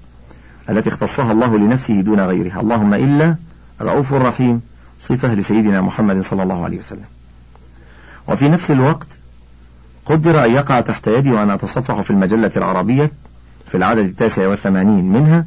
التي 0.70 0.88
اختصها 0.88 1.32
الله 1.32 1.58
لنفسه 1.58 2.00
دون 2.00 2.20
غيرها. 2.20 2.60
اللهم 2.60 2.94
إلا 2.94 3.36
رؤوف 3.80 4.12
رحيم 4.12 4.60
صفة 5.00 5.34
لسيدنا 5.34 5.80
محمد 5.80 6.20
صلى 6.20 6.42
الله 6.42 6.64
عليه 6.64 6.78
وسلم. 6.78 7.04
وفي 8.28 8.48
نفس 8.48 8.70
الوقت 8.70 9.18
قدر 10.06 10.44
أن 10.44 10.50
يقع 10.50 10.80
تحت 10.80 11.06
يدي 11.06 11.32
وأنا 11.32 11.54
أتصفح 11.54 12.00
في 12.00 12.10
المجلة 12.10 12.50
العربية 12.56 13.12
في 13.66 13.76
العدد 13.76 14.04
التاسع 14.04 14.48
والثمانين 14.48 15.12
منها 15.12 15.46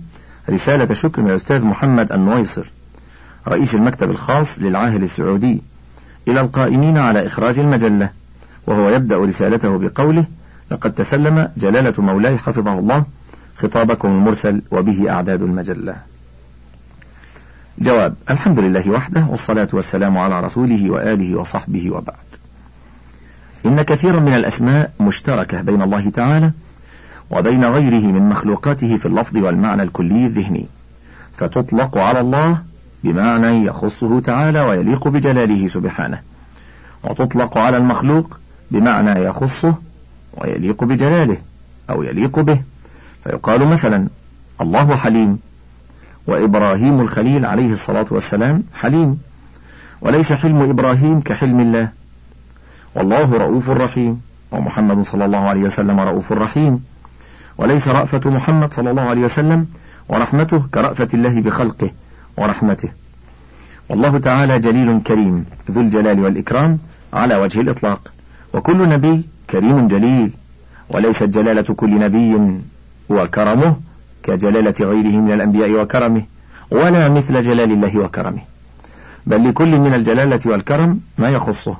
رسالة 0.49 0.93
شكر 0.93 1.21
من 1.21 1.29
الأستاذ 1.29 1.65
محمد 1.65 2.11
النويصر 2.11 2.71
رئيس 3.47 3.75
المكتب 3.75 4.09
الخاص 4.09 4.59
للعاهل 4.59 5.03
السعودي. 5.03 5.61
إلى 6.27 6.41
القائمين 6.41 6.97
على 6.97 7.27
إخراج 7.27 7.59
المجلة. 7.59 8.09
وهو 8.67 8.89
يبدأ 8.89 9.17
رسالته 9.17 9.77
بقوله 9.77 10.25
لقد 10.71 10.91
تسلم 10.91 11.49
جلالة 11.57 11.93
مولاي 11.97 12.37
حفظه 12.37 12.79
الله 12.79 13.05
خطابكم 13.57 14.07
المرسل 14.07 14.61
وبه 14.71 15.11
أعداد 15.11 15.41
المجلة. 15.41 15.95
جواب 17.79 18.15
الحمد 18.29 18.59
لله 18.59 18.89
وحده 18.89 19.25
والصلاة 19.29 19.67
والسلام 19.73 20.17
على 20.17 20.39
رسوله 20.39 20.91
وآله 20.91 21.35
وصحبه 21.35 21.91
وبعد. 21.91 22.15
إن 23.65 23.81
كثيرا 23.81 24.19
من 24.19 24.33
الأسماء 24.33 24.91
مشتركة 24.99 25.61
بين 25.61 25.81
الله 25.81 26.09
تعالى 26.09 26.51
وبين 27.31 27.65
غيره 27.65 28.07
من 28.07 28.29
مخلوقاته 28.29 28.97
في 28.97 29.05
اللفظ 29.05 29.37
والمعنى 29.37 29.83
الكلي 29.83 30.25
الذهني 30.25 30.65
فتطلق 31.37 31.97
على 31.97 32.19
الله 32.19 32.61
بمعنى 33.03 33.65
يخصه 33.65 34.19
تعالى 34.19 34.61
ويليق 34.61 35.07
بجلاله 35.07 35.67
سبحانه 35.67 36.21
وتطلق 37.03 37.57
على 37.57 37.77
المخلوق 37.77 38.39
بمعنى 38.71 39.23
يخصه 39.23 39.75
ويليق 40.37 40.83
بجلاله 40.83 41.37
أو 41.89 42.03
يليق 42.03 42.39
به. 42.39 42.61
فيقال 43.23 43.65
مثلا 43.65 44.07
الله 44.61 44.95
حليم 44.95 45.39
وإبراهيم 46.27 47.01
الخليل 47.01 47.45
عليه 47.45 47.73
الصلاة 47.73 48.05
والسلام 48.11 48.63
حليم 48.73 49.19
وليس 50.01 50.33
حلم 50.33 50.69
إبراهيم 50.69 51.21
كحلم 51.21 51.59
الله. 51.59 51.89
والله 52.95 53.37
رؤوف 53.37 53.69
رحيم 53.69 54.21
ومحمد 54.51 55.01
صلى 55.01 55.25
الله 55.25 55.39
عليه 55.39 55.61
وسلم 55.61 55.99
رؤوف 55.99 56.31
رحيم 56.31 56.83
وليس 57.57 57.87
رأفة 57.87 58.29
محمد 58.29 58.73
صلى 58.73 58.91
الله 58.91 59.01
عليه 59.01 59.21
وسلم 59.21 59.67
ورحمته 60.09 60.63
كرأفة 60.73 61.07
الله 61.13 61.41
بخلقه 61.41 61.91
ورحمته. 62.37 62.89
والله 63.89 64.17
تعالى 64.17 64.59
جليل 64.59 65.01
كريم 65.03 65.45
ذو 65.71 65.81
الجلال 65.81 66.19
والإكرام 66.19 66.79
على 67.13 67.35
وجه 67.35 67.61
الإطلاق. 67.61 68.11
وكل 68.53 68.89
نبي 68.89 69.21
كريم 69.49 69.87
جليل 69.87 70.31
وليست 70.89 71.23
جلالة 71.23 71.61
كل 71.61 71.99
نبي 71.99 72.59
وكرمه 73.09 73.75
كجلالة 74.23 74.75
غيره 74.81 75.17
من 75.17 75.31
الأنبياء 75.31 75.71
وكرمه 75.71 76.23
ولا 76.71 77.09
مثل 77.09 77.43
جلال 77.43 77.71
الله 77.71 77.99
وكرمه. 77.99 78.41
بل 79.27 79.49
لكل 79.49 79.79
من 79.79 79.93
الجلالة 79.93 80.39
والكرم 80.45 80.99
ما 81.17 81.29
يخصه. 81.29 81.77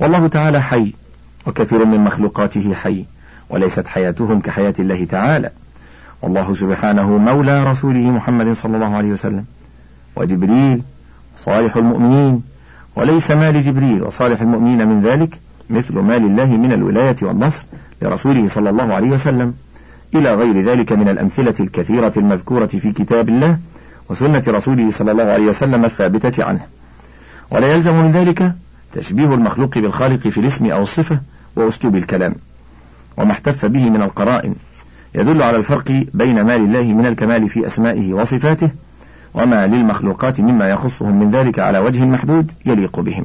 والله 0.00 0.26
تعالى 0.26 0.62
حي 0.62 0.94
وكثير 1.46 1.84
من 1.84 2.00
مخلوقاته 2.00 2.74
حي 2.74 3.04
وليست 3.50 3.86
حياتهم 3.86 4.40
كحياة 4.40 4.74
الله 4.78 5.04
تعالى. 5.04 5.50
والله 6.22 6.54
سبحانه 6.54 7.18
مولى 7.18 7.64
رسوله 7.64 8.10
محمد 8.10 8.52
صلى 8.52 8.74
الله 8.74 8.96
عليه 8.96 9.08
وسلم 9.08 9.44
وجبريل 10.16 10.82
صالح 11.36 11.76
المؤمنين 11.76 12.42
وليس 12.96 13.30
ما 13.30 13.52
لجبريل 13.52 14.02
وصالح 14.02 14.40
المؤمنين 14.40 14.88
من 14.88 15.00
ذلك 15.00 15.40
مثل 15.70 15.98
ما 15.98 16.18
لله 16.18 16.56
من 16.56 16.72
الولاية 16.72 17.16
والنصر 17.22 17.64
لرسوله 18.02 18.46
صلى 18.46 18.70
الله 18.70 18.94
عليه 18.94 19.10
وسلم 19.10 19.54
إلى 20.14 20.34
غير 20.34 20.60
ذلك 20.60 20.92
من 20.92 21.08
الأمثلة 21.08 21.54
الكثيرة 21.60 22.12
المذكورة 22.16 22.66
في 22.66 22.92
كتاب 22.92 23.28
الله 23.28 23.58
وسنة 24.08 24.42
رسوله 24.48 24.90
صلى 24.90 25.12
الله 25.12 25.24
عليه 25.24 25.46
وسلم 25.46 25.84
الثابتة 25.84 26.44
عنه. 26.44 26.60
ولا 27.50 27.74
يلزم 27.74 27.94
من 27.94 28.12
ذلك 28.12 28.52
تشبيه 28.92 29.34
المخلوق 29.34 29.78
بالخالق 29.78 30.28
في 30.28 30.40
الاسم 30.40 30.66
أو 30.66 30.82
الصفة 30.82 31.20
وأسلوب 31.56 31.96
الكلام 31.96 32.34
وما 33.16 33.32
احتف 33.32 33.66
به 33.66 33.90
من 33.90 34.02
القرائن. 34.02 34.54
يدل 35.14 35.42
على 35.42 35.56
الفرق 35.56 36.04
بين 36.14 36.42
ما 36.42 36.58
لله 36.58 36.92
من 36.92 37.06
الكمال 37.06 37.48
في 37.48 37.66
أسمائه 37.66 38.14
وصفاته 38.14 38.70
وما 39.34 39.66
للمخلوقات 39.66 40.40
مما 40.40 40.70
يخصهم 40.70 41.18
من 41.18 41.30
ذلك 41.30 41.58
على 41.58 41.78
وجه 41.78 42.04
محدود 42.04 42.52
يليق 42.66 43.00
بهم. 43.00 43.24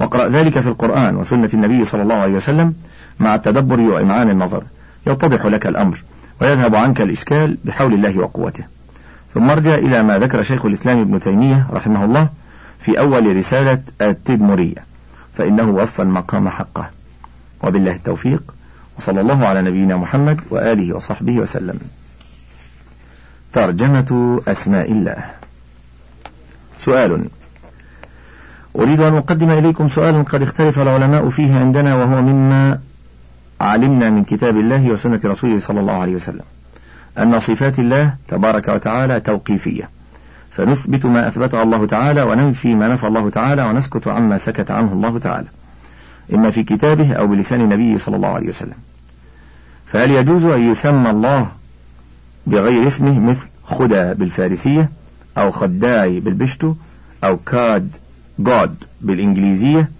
واقرأ 0.00 0.28
ذلك 0.28 0.60
في 0.60 0.68
القرآن 0.68 1.16
وسنة 1.16 1.50
النبي 1.54 1.84
صلى 1.84 2.02
الله 2.02 2.14
عليه 2.14 2.32
وسلم 2.32 2.74
مع 3.20 3.34
التدبر 3.34 3.80
وإمعان 3.80 4.30
النظر. 4.30 4.64
يتضح 5.06 5.46
لك 5.46 5.66
الأمر 5.66 6.04
ويذهب 6.40 6.74
عنك 6.74 7.00
الإشكال 7.00 7.56
بحول 7.64 7.94
الله 7.94 8.18
وقوته. 8.18 8.64
ثم 9.34 9.50
ارجع 9.50 9.74
إلى 9.74 10.02
ما 10.02 10.18
ذكر 10.18 10.42
شيخ 10.42 10.66
الإسلام 10.66 11.00
ابن 11.00 11.20
تيمية 11.20 11.66
رحمه 11.72 12.04
الله 12.04 12.28
في 12.78 12.98
أول 12.98 13.36
رسالة 13.36 13.82
التدمرية 14.00 14.84
فإنه 15.34 15.70
وفى 15.70 16.02
المقام 16.02 16.48
حقه. 16.48 16.90
وبالله 17.62 17.92
التوفيق. 17.92 18.42
وصلى 18.98 19.20
الله 19.20 19.46
على 19.46 19.62
نبينا 19.62 19.96
محمد 19.96 20.40
وآله 20.50 20.96
وصحبه 20.96 21.38
وسلم. 21.38 21.78
ترجمة 23.52 24.40
أسماء 24.48 24.92
الله. 24.92 25.24
سؤال. 26.78 27.28
أريد 28.76 29.00
أن 29.00 29.14
أقدم 29.14 29.50
إليكم 29.50 29.88
سؤالا 29.88 30.22
قد 30.22 30.42
اختلف 30.42 30.78
العلماء 30.78 31.28
فيه 31.28 31.58
عندنا 31.58 31.94
وهو 31.94 32.22
مما 32.22 32.78
علمنا 33.60 34.10
من 34.10 34.24
كتاب 34.24 34.56
الله 34.56 34.90
وسنة 34.90 35.20
رسوله 35.24 35.58
صلى 35.58 35.80
الله 35.80 35.92
عليه 35.92 36.14
وسلم. 36.14 36.44
أن 37.18 37.40
صفات 37.40 37.78
الله 37.78 38.14
تبارك 38.28 38.68
وتعالى 38.68 39.20
توقيفية. 39.20 39.90
فنثبت 40.50 41.04
ما 41.04 41.28
أثبته 41.28 41.62
الله 41.62 41.86
تعالى 41.86 42.22
وننفي 42.22 42.74
ما 42.74 42.88
نفى 42.88 43.06
الله 43.06 43.30
تعالى 43.30 43.62
ونسكت 43.62 44.08
عما 44.08 44.38
سكت 44.38 44.70
عنه 44.70 44.92
الله 44.92 45.18
تعالى. 45.18 45.46
إما 46.34 46.50
في 46.50 46.62
كتابه 46.62 47.12
أو 47.12 47.26
بلسان 47.26 47.60
النبي 47.60 47.98
صلى 47.98 48.16
الله 48.16 48.28
عليه 48.28 48.48
وسلم. 48.48 48.76
فهل 49.86 50.10
يجوز 50.10 50.44
أن 50.44 50.70
يسمى 50.70 51.10
الله 51.10 51.48
بغير 52.46 52.86
اسمه 52.86 53.20
مثل 53.20 53.48
خدا 53.64 54.12
بالفارسية 54.12 54.90
أو 55.38 55.50
خداعي 55.50 56.20
بالبشتو 56.20 56.74
أو 57.24 57.36
كاد 57.36 57.96
جود 58.38 58.84
بالإنجليزية 59.00 59.90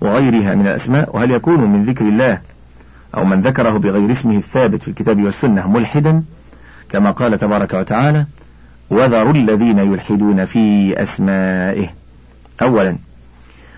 وغيرها 0.00 0.54
من 0.54 0.66
الأسماء 0.66 1.16
وهل 1.16 1.30
يكون 1.30 1.60
من 1.60 1.82
ذكر 1.82 2.04
الله 2.04 2.40
أو 3.14 3.24
من 3.24 3.40
ذكره 3.40 3.70
بغير 3.70 4.10
اسمه 4.10 4.36
الثابت 4.36 4.82
في 4.82 4.88
الكتاب 4.88 5.22
والسنة 5.22 5.70
ملحدا؟ 5.70 6.22
كما 6.88 7.10
قال 7.10 7.38
تبارك 7.38 7.74
وتعالى 7.74 8.26
وذروا 8.90 9.32
الذين 9.32 9.78
يلحدون 9.78 10.44
في 10.44 10.94
أسمائه 11.02 11.88
أولا 12.62 12.96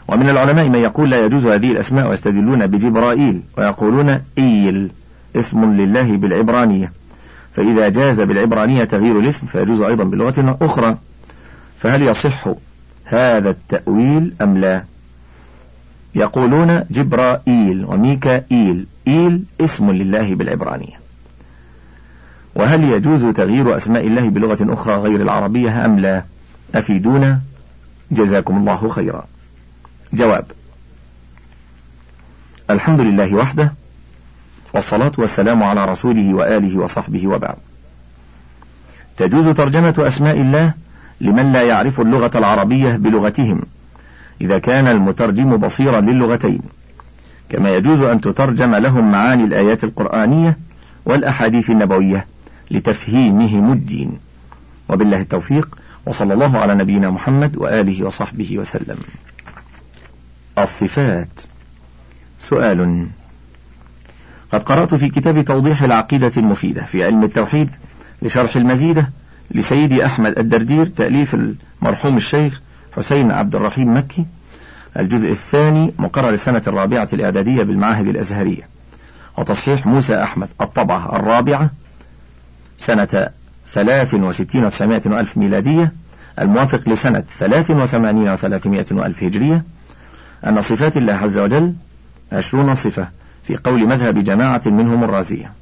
ومن 0.09 0.29
العلماء 0.29 0.69
من 0.69 0.79
يقول 0.79 1.11
لا 1.11 1.25
يجوز 1.25 1.47
هذه 1.47 1.73
الأسماء 1.73 2.09
ويستدلون 2.09 2.67
بجبرائيل 2.67 3.43
ويقولون 3.59 4.21
إيل 4.39 4.91
اسم 5.37 5.65
لله 5.65 6.17
بالعبرانية. 6.17 6.93
فإذا 7.53 7.89
جاز 7.89 8.21
بالعبرانية 8.21 8.85
تغيير 8.85 9.19
الاسم 9.19 9.47
فيجوز 9.47 9.81
أيضا 9.81 10.05
بلغة 10.05 10.59
أخرى. 10.63 10.97
فهل 11.79 12.03
يصح 12.03 12.49
هذا 13.05 13.51
التأويل 13.51 14.35
أم 14.43 14.59
لا؟ 14.59 14.85
يقولون 16.15 16.85
جبرائيل 16.91 17.85
وميكائيل 17.85 18.87
إيل 19.09 19.45
اسم 19.61 19.91
لله 19.91 20.35
بالعبرانية. 20.35 21.01
وهل 22.55 22.85
يجوز 22.85 23.27
تغيير 23.27 23.77
أسماء 23.77 24.07
الله 24.07 24.29
بلغة 24.29 24.73
أخرى 24.75 24.95
غير 24.95 25.23
العربية 25.23 25.85
أم 25.85 25.99
لا؟ 25.99 26.25
أفيدونا؟ 26.75 27.41
جزاكم 28.11 28.57
الله 28.57 28.89
خيرا. 28.89 29.27
جواب 30.13 30.45
الحمد 32.71 33.01
لله 33.01 33.35
وحده 33.35 33.75
والصلاة 34.75 35.13
والسلام 35.19 35.63
على 35.63 35.85
رسوله 35.85 36.35
وآله 36.35 36.79
وصحبه 36.79 37.27
وبعد. 37.27 37.57
تجوز 39.17 39.49
ترجمة 39.49 39.95
أسماء 39.99 40.41
الله 40.41 40.75
لمن 41.21 41.53
لا 41.53 41.63
يعرف 41.63 42.01
اللغة 42.01 42.31
العربية 42.35 42.97
بلغتهم 42.97 43.63
إذا 44.41 44.59
كان 44.59 44.87
المترجم 44.87 45.57
بصيرا 45.57 46.01
للغتين. 46.01 46.61
كما 47.49 47.77
يجوز 47.77 48.03
أن 48.03 48.21
تترجم 48.21 48.75
لهم 48.75 49.11
معاني 49.11 49.45
الآيات 49.45 49.85
القرآنية 49.85 50.59
والأحاديث 51.05 51.71
النبوية 51.71 52.27
لتفهيمهم 52.71 53.73
الدين. 53.73 54.19
وبالله 54.89 55.21
التوفيق 55.21 55.79
وصلى 56.07 56.35
الله 56.35 56.59
على 56.59 56.75
نبينا 56.75 57.11
محمد 57.11 57.57
وآله 57.57 58.05
وصحبه 58.07 58.59
وسلم. 58.59 58.99
الصفات. 60.59 61.41
سؤال. 62.39 63.07
قد 64.53 64.63
قرأت 64.63 64.95
في 64.95 65.09
كتاب 65.09 65.45
توضيح 65.45 65.83
العقيدة 65.83 66.33
المفيدة 66.37 66.85
في 66.85 67.05
علم 67.05 67.25
التوحيد 67.25 67.71
لشرح 68.23 68.57
المزيدة 68.57 69.11
لسيدي 69.51 70.07
أحمد 70.07 70.39
الدردير 70.39 70.87
تأليف 70.87 71.37
المرحوم 71.83 72.17
الشيخ 72.17 72.61
حسين 72.97 73.31
عبد 73.31 73.55
الرحيم 73.55 73.97
مكي 73.97 74.27
الجزء 74.99 75.31
الثاني 75.31 75.95
مقرر 75.99 76.31
السنة 76.31 76.63
الرابعة 76.67 77.09
الإعدادية 77.13 77.63
بالمعاهد 77.63 78.07
الأزهرية. 78.07 78.69
وتصحيح 79.39 79.87
موسى 79.87 80.23
أحمد 80.23 80.49
الطبعة 80.61 81.17
الرابعة 81.17 81.71
سنة 82.79 83.29
ثلاث 83.69 84.15
وستين 84.15 84.65
وتسعمائة 84.65 85.03
وألف 85.07 85.37
ميلادية 85.37 85.93
الموافق 86.41 86.89
لسنة 86.89 87.25
ثلاث 87.39 87.71
وثمانين 87.71 88.29
وثلاثمائة 88.29 88.87
وألف 88.91 89.23
هجرية. 89.23 89.65
أن 90.47 90.61
صفات 90.61 90.97
الله 90.97 91.13
عز 91.13 91.39
وجل 91.39 91.75
عشرون 92.33 92.75
صفة 92.75 93.09
في 93.45 93.57
قول 93.57 93.87
مذهب 93.89 94.25
جماعة 94.25 94.63
منهم 94.67 95.05
الرازية. 95.05 95.53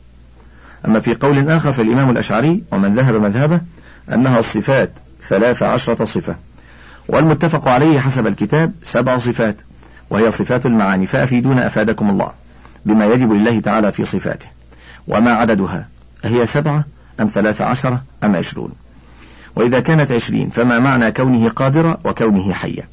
أما 0.86 1.00
في 1.00 1.14
قول 1.14 1.50
آخر 1.50 1.72
فالإمام 1.72 2.10
الأشعري 2.10 2.62
ومن 2.72 2.94
ذهب 2.94 3.14
مذهبه 3.14 3.60
أنها 4.12 4.38
الصفات 4.38 4.92
ثلاث 5.22 5.62
عشرة 5.62 6.04
صفة 6.04 6.36
والمتفق 7.08 7.68
عليه 7.68 8.00
حسب 8.00 8.26
الكتاب 8.26 8.72
سبع 8.82 9.18
صفات 9.18 9.56
وهي 10.10 10.30
صفات 10.30 10.66
المعاني 10.66 11.06
فأفيدونا 11.06 11.66
أفادكم 11.66 12.10
الله 12.10 12.32
بما 12.86 13.06
يجب 13.06 13.32
لله 13.32 13.60
تعالى 13.60 13.92
في 13.92 14.04
صفاته 14.04 14.46
وما 15.08 15.32
عددها 15.32 15.88
هي 16.24 16.46
سبعة 16.46 16.84
أم 17.20 17.26
ثلاث 17.26 17.60
عشرة 17.60 18.02
أم 18.24 18.36
عشرون؟ 18.36 18.72
وإذا 19.56 19.80
كانت 19.80 20.12
عشرين 20.12 20.50
فما 20.50 20.78
معنى 20.78 21.12
كونه 21.12 21.48
قادرة 21.48 21.98
وكونه 22.04 22.52
حيا 22.52 22.88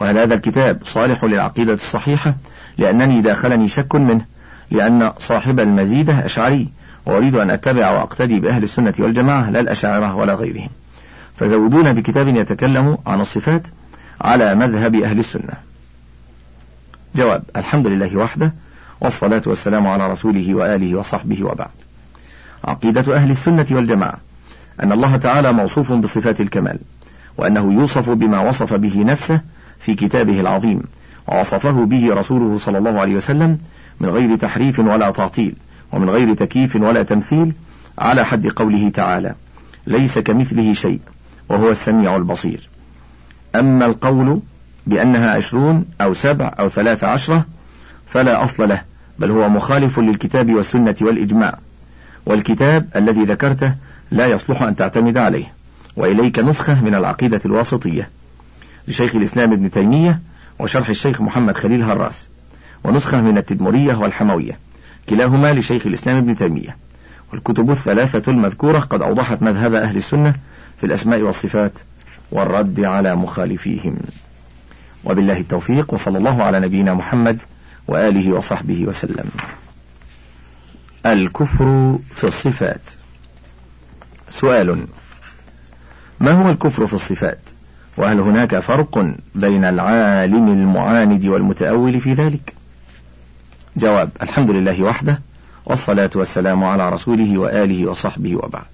وهل 0.00 0.18
هذا 0.18 0.34
الكتاب 0.34 0.80
صالح 0.84 1.24
للعقيدة 1.24 1.72
الصحيحة؟ 1.72 2.34
لأنني 2.78 3.20
داخلني 3.20 3.68
شك 3.68 3.94
منه 3.94 4.24
لأن 4.70 5.12
صاحب 5.18 5.60
المزيدة 5.60 6.26
أشعري 6.26 6.68
وأريد 7.06 7.34
أن 7.34 7.50
أتبع 7.50 7.90
وأقتدي 7.90 8.40
بأهل 8.40 8.62
السنة 8.62 8.94
والجماعة 8.98 9.50
لا 9.50 9.60
الأشاعرة 9.60 10.14
ولا 10.14 10.34
غيرهم. 10.34 10.68
فزودونا 11.36 11.92
بكتاب 11.92 12.28
يتكلم 12.28 12.98
عن 13.06 13.20
الصفات 13.20 13.68
على 14.20 14.54
مذهب 14.54 14.94
أهل 14.94 15.18
السنة. 15.18 15.52
جواب 17.14 17.42
الحمد 17.56 17.86
لله 17.86 18.16
وحده 18.16 18.54
والصلاة 19.00 19.42
والسلام 19.46 19.86
على 19.86 20.12
رسوله 20.12 20.54
وآله 20.54 20.94
وصحبه 20.94 21.44
وبعد. 21.44 21.70
عقيدة 22.64 23.16
أهل 23.16 23.30
السنة 23.30 23.66
والجماعة 23.70 24.18
أن 24.82 24.92
الله 24.92 25.16
تعالى 25.16 25.52
موصوف 25.52 25.92
بصفات 25.92 26.40
الكمال 26.40 26.78
وأنه 27.38 27.72
يوصف 27.72 28.10
بما 28.10 28.40
وصف 28.40 28.74
به 28.74 29.02
نفسه 29.02 29.40
في 29.78 29.94
كتابه 29.94 30.40
العظيم 30.40 30.82
ووصفه 31.28 31.84
به 31.84 32.14
رسوله 32.14 32.58
صلى 32.58 32.78
الله 32.78 33.00
عليه 33.00 33.14
وسلم 33.14 33.58
من 34.00 34.08
غير 34.08 34.36
تحريف 34.36 34.78
ولا 34.78 35.10
تعطيل. 35.10 35.54
ومن 35.92 36.10
غير 36.10 36.34
تكييف 36.34 36.76
ولا 36.76 37.02
تمثيل 37.02 37.52
على 37.98 38.24
حد 38.24 38.46
قوله 38.46 38.88
تعالى 38.88 39.34
ليس 39.86 40.18
كمثله 40.18 40.72
شيء 40.72 41.00
وهو 41.48 41.70
السميع 41.70 42.16
البصير. 42.16 42.68
أما 43.54 43.86
القول 43.86 44.40
بأنها 44.86 45.30
عشرون 45.30 45.84
أو 46.00 46.14
سبع 46.14 46.54
أو 46.58 46.68
ثلاث 46.68 47.04
عشرة 47.04 47.44
فلا 48.06 48.44
أصل 48.44 48.68
له 48.68 48.82
بل 49.18 49.30
هو 49.30 49.48
مخالف 49.48 49.98
للكتاب 49.98 50.54
والسنة 50.54 50.96
والإجماع. 51.00 51.58
والكتاب 52.26 52.88
الذي 52.96 53.24
ذكرته 53.24 53.74
لا 54.10 54.26
يصلح 54.26 54.62
أن 54.62 54.76
تعتمد 54.76 55.16
عليه 55.16 55.52
وإليك 55.96 56.38
نسخة 56.38 56.84
من 56.84 56.94
العقيدة 56.94 57.40
الواسطية. 57.46 58.10
لشيخ 58.88 59.14
الإسلام 59.14 59.52
ابن 59.52 59.70
تيمية 59.70 60.20
وشرح 60.58 60.88
الشيخ 60.88 61.20
محمد 61.20 61.56
خليل 61.56 61.82
هراس 61.82 62.28
ونسخة 62.84 63.20
من 63.20 63.38
التدمرية 63.38 63.94
والحموية. 63.94 64.58
كلاهما 65.10 65.52
لشيخ 65.52 65.86
الإسلام 65.86 66.16
ابن 66.16 66.36
تيمية. 66.36 66.76
والكتب 67.32 67.70
الثلاثة 67.70 68.32
المذكورة 68.32 68.78
قد 68.78 69.02
أوضحت 69.02 69.42
مذهب 69.42 69.74
أهل 69.74 69.96
السنة 69.96 70.34
في 70.78 70.86
الأسماء 70.86 71.20
والصفات 71.20 71.78
والرد 72.32 72.80
على 72.80 73.16
مخالفيهم. 73.16 73.96
وبالله 75.04 75.38
التوفيق 75.38 75.94
وصلى 75.94 76.18
الله 76.18 76.42
على 76.42 76.60
نبينا 76.60 76.94
محمد 76.94 77.42
وآله 77.88 78.32
وصحبه 78.32 78.84
وسلم. 78.84 79.30
الكفر 81.06 81.98
في 82.10 82.26
الصفات. 82.26 82.90
سؤال 84.28 84.86
ما 86.20 86.32
هو 86.32 86.50
الكفر 86.50 86.86
في 86.86 86.94
الصفات؟ 86.94 87.40
وهل 87.96 88.20
هناك 88.20 88.58
فرق 88.58 89.14
بين 89.34 89.64
العالم 89.64 90.48
المعاند 90.48 91.26
والمتأول 91.26 92.00
في 92.00 92.12
ذلك؟ 92.12 92.59
جواب 93.76 94.10
الحمد 94.22 94.50
لله 94.50 94.82
وحده 94.82 95.20
والصلاة 95.66 96.10
والسلام 96.14 96.64
على 96.64 96.88
رسوله 96.88 97.38
وآله 97.38 97.90
وصحبه 97.90 98.36
وبعد. 98.36 98.64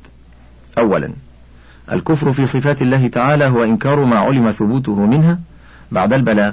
أولا 0.79 1.11
الكفر 1.93 2.33
في 2.33 2.47
صفات 2.47 2.83
الله 2.83 3.09
تعالى 3.09 3.45
هو 3.45 3.65
إنكار 3.65 4.05
ما 4.05 4.19
علم 4.19 4.51
ثبوته 4.51 5.07
منها 5.07 5.39
بعد 5.93 6.13
البلاغ 6.13 6.53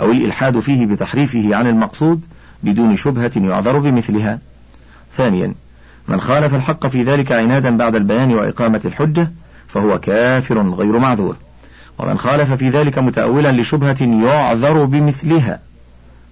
أو 0.00 0.10
الإلحاد 0.12 0.60
فيه 0.60 0.86
بتحريفه 0.86 1.56
عن 1.56 1.66
المقصود 1.66 2.24
بدون 2.62 2.96
شبهة 2.96 3.32
يعذر 3.36 3.78
بمثلها. 3.78 4.38
ثانيا 5.12 5.54
من 6.08 6.20
خالف 6.20 6.54
الحق 6.54 6.86
في 6.86 7.02
ذلك 7.02 7.32
عنادا 7.32 7.76
بعد 7.76 7.94
البيان 7.94 8.34
وإقامة 8.34 8.80
الحجة 8.84 9.30
فهو 9.68 10.00
كافر 10.00 10.68
غير 10.68 10.98
معذور. 10.98 11.36
ومن 11.98 12.18
خالف 12.18 12.52
في 12.52 12.68
ذلك 12.68 12.98
متأولا 12.98 13.52
لشبهة 13.52 14.02
يعذر 14.02 14.84
بمثلها 14.84 15.60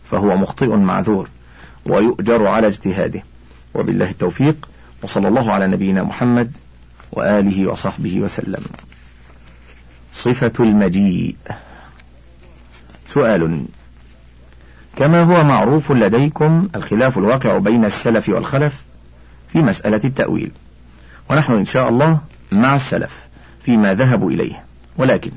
فهو 0.05 0.37
مخطئ 0.37 0.77
معذور. 0.77 1.29
ويؤجر 1.87 2.47
على 2.47 2.67
اجتهاده. 2.67 3.23
وبالله 3.75 4.11
التوفيق 4.11 4.69
وصلى 5.03 5.29
الله 5.29 5.53
على 5.53 5.67
نبينا 5.67 6.03
محمد 6.03 6.53
وآله 7.13 7.67
وصحبه 7.67 8.21
وسلم. 8.21 8.63
صفة 10.13 10.53
المجيء. 10.61 11.37
سؤال 13.07 13.65
كما 14.97 15.23
هو 15.23 15.45
معروف 15.45 15.93
لديكم 15.93 16.69
الخلاف 16.75 17.19
الواقع 17.19 17.59
بين 17.59 17.85
السلف 17.85 18.29
والخلف 18.29 18.85
في 19.49 19.59
مسألة 19.59 20.01
التأويل. 20.05 20.51
ونحن 21.31 21.53
إن 21.53 21.65
شاء 21.65 21.89
الله 21.89 22.21
مع 22.53 22.75
السلف 22.75 23.15
فيما 23.63 23.95
ذهبوا 23.95 24.31
إليه. 24.31 24.65
ولكن 24.97 25.31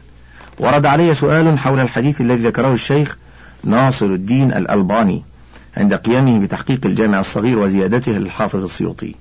ورد 0.60 0.86
علي 0.86 1.14
سؤال 1.14 1.60
حول 1.60 1.80
الحديث 1.80 2.22
الذي 2.22 2.44
ذكره 2.44 2.74
الشيخ 2.74 3.18
ناصر 3.64 4.06
الدين 4.06 4.54
الألباني. 4.54 5.24
عند 5.80 5.94
قيامه 5.94 6.40
بتحقيق 6.40 6.86
الجامع 6.86 7.20
الصغير 7.20 7.60
وزيادته 7.60 8.12
للحافظ 8.12 8.64
السيوطي. 8.64 9.16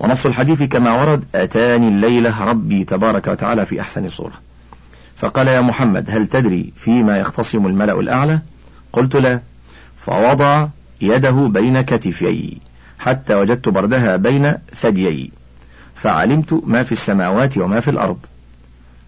ونص 0.00 0.26
الحديث 0.26 0.62
كما 0.62 1.00
ورد 1.00 1.24
أتاني 1.34 1.88
الليلة 1.88 2.44
ربي 2.44 2.84
تبارك 2.84 3.26
وتعالى 3.26 3.66
في 3.66 3.80
أحسن 3.80 4.08
صورة. 4.08 4.32
فقال 5.16 5.48
يا 5.48 5.60
محمد 5.60 6.10
هل 6.10 6.26
تدري 6.26 6.72
فيما 6.76 7.18
يختصم 7.18 7.66
الملأ 7.66 8.00
الأعلى؟ 8.00 8.38
قلت 8.92 9.16
لا. 9.16 9.40
فوضع 9.96 10.66
يده 11.00 11.30
بين 11.30 11.80
كتفي 11.80 12.56
حتى 12.98 13.34
وجدت 13.34 13.68
بردها 13.68 14.16
بين 14.16 14.54
ثديي. 14.74 15.30
فعلمت 15.94 16.62
ما 16.66 16.82
في 16.82 16.92
السماوات 16.92 17.58
وما 17.58 17.80
في 17.80 17.90
الأرض. 17.90 18.18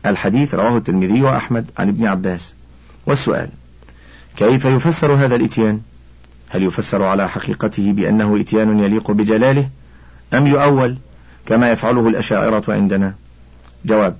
الحديث 0.06 0.54
رواه 0.54 0.76
الترمذي 0.76 1.22
وأحمد 1.22 1.70
عن 1.78 1.88
ابن 1.88 2.06
عباس. 2.06 2.54
والسؤال 3.06 3.48
كيف 4.36 4.64
يفسر 4.64 5.14
هذا 5.14 5.34
الإتيان؟ 5.34 5.80
هل 6.52 6.62
يفسر 6.62 7.02
على 7.02 7.28
حقيقته 7.28 7.92
بأنه 7.92 8.40
إتيان 8.40 8.80
يليق 8.80 9.10
بجلاله؟ 9.10 9.68
أم 10.34 10.46
يؤول 10.46 10.96
كما 11.46 11.70
يفعله 11.70 12.08
الأشاعرة 12.08 12.64
عندنا؟ 12.68 13.14
جواب 13.84 14.16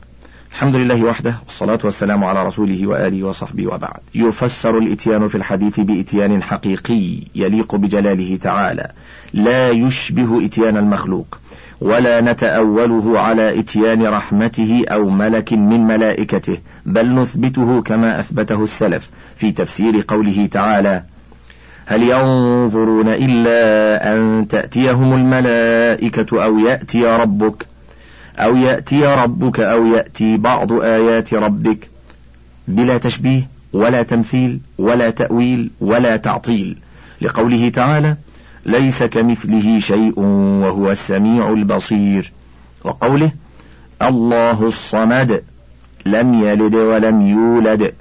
الحمد 0.52 0.76
لله 0.76 1.04
وحده 1.04 1.34
والصلاة 1.44 1.78
والسلام 1.84 2.24
على 2.24 2.46
رسوله 2.46 2.86
وآله 2.86 3.24
وصحبه 3.24 3.66
وبعد. 3.66 4.00
يفسر 4.14 4.78
الإتيان 4.78 5.28
في 5.28 5.34
الحديث 5.34 5.80
بإتيان 5.80 6.42
حقيقي 6.42 7.18
يليق 7.34 7.76
بجلاله 7.76 8.36
تعالى. 8.36 8.90
لا 9.32 9.70
يشبه 9.70 10.46
إتيان 10.46 10.76
المخلوق 10.76 11.38
ولا 11.80 12.20
نتأوله 12.20 13.20
على 13.20 13.60
إتيان 13.60 14.06
رحمته 14.06 14.84
أو 14.88 15.10
ملك 15.10 15.52
من 15.52 15.86
ملائكته 15.86 16.58
بل 16.86 17.14
نثبته 17.14 17.82
كما 17.82 18.20
أثبته 18.20 18.64
السلف 18.64 19.10
في 19.36 19.52
تفسير 19.52 20.04
قوله 20.08 20.46
تعالى 20.46 21.02
هل 21.86 22.02
ينظرون 22.02 23.08
إلا 23.08 24.14
أن 24.14 24.46
تأتيهم 24.48 25.14
الملائكة 25.14 26.44
أو 26.44 26.58
يأتي 26.58 27.06
ربك؟ 27.06 27.66
أو 28.38 28.56
يأتي 28.56 29.04
ربك 29.06 29.60
أو 29.60 29.86
يأتي 29.86 30.36
بعض 30.36 30.72
آيات 30.72 31.34
ربك؟ 31.34 31.88
بلا 32.68 32.98
تشبيه 32.98 33.48
ولا 33.72 34.02
تمثيل 34.02 34.60
ولا 34.78 35.10
تأويل 35.10 35.70
ولا 35.80 36.16
تعطيل. 36.16 36.78
لقوله 37.22 37.68
تعالى 37.68 38.16
ليس 38.66 39.02
كمثله 39.02 39.78
شيء 39.78 40.20
وهو 40.20 40.90
السميع 40.90 41.52
البصير. 41.52 42.32
وقوله 42.84 43.32
الله 44.02 44.62
الصمد 44.66 45.44
لم 46.06 46.34
يلد 46.34 46.74
ولم 46.74 47.26
يولد 47.26 47.94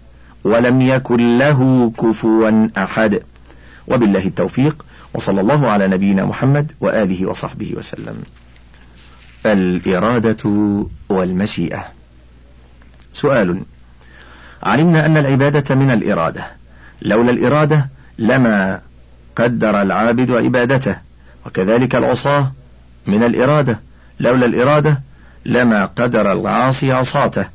ولم 0.43 0.81
يكن 0.81 1.37
له 1.37 1.91
كفوا 1.97 2.67
أحد. 2.77 3.21
وبالله 3.91 4.27
التوفيق 4.27 4.85
وصلى 5.13 5.41
الله 5.41 5.67
على 5.67 5.87
نبينا 5.87 6.25
محمد 6.25 6.71
وآله 6.79 7.25
وصحبه 7.25 7.73
وسلم. 7.77 8.23
الإرادة 9.45 10.43
والمشيئة. 11.09 11.85
سؤال 13.13 13.61
علمنا 14.63 15.05
أن 15.05 15.17
العبادة 15.17 15.75
من 15.75 15.91
الإرادة. 15.91 16.43
لولا 17.01 17.31
الإرادة 17.31 17.89
لما 18.17 18.81
قدر 19.35 19.81
العابد 19.81 20.31
عبادته 20.31 20.95
وكذلك 21.45 21.95
العصاة 21.95 22.51
من 23.07 23.23
الإرادة. 23.23 23.79
لولا 24.19 24.45
الإرادة 24.45 25.01
لما 25.45 25.85
قدر 25.85 26.31
العاصي 26.31 26.91
عصاته 26.91 27.45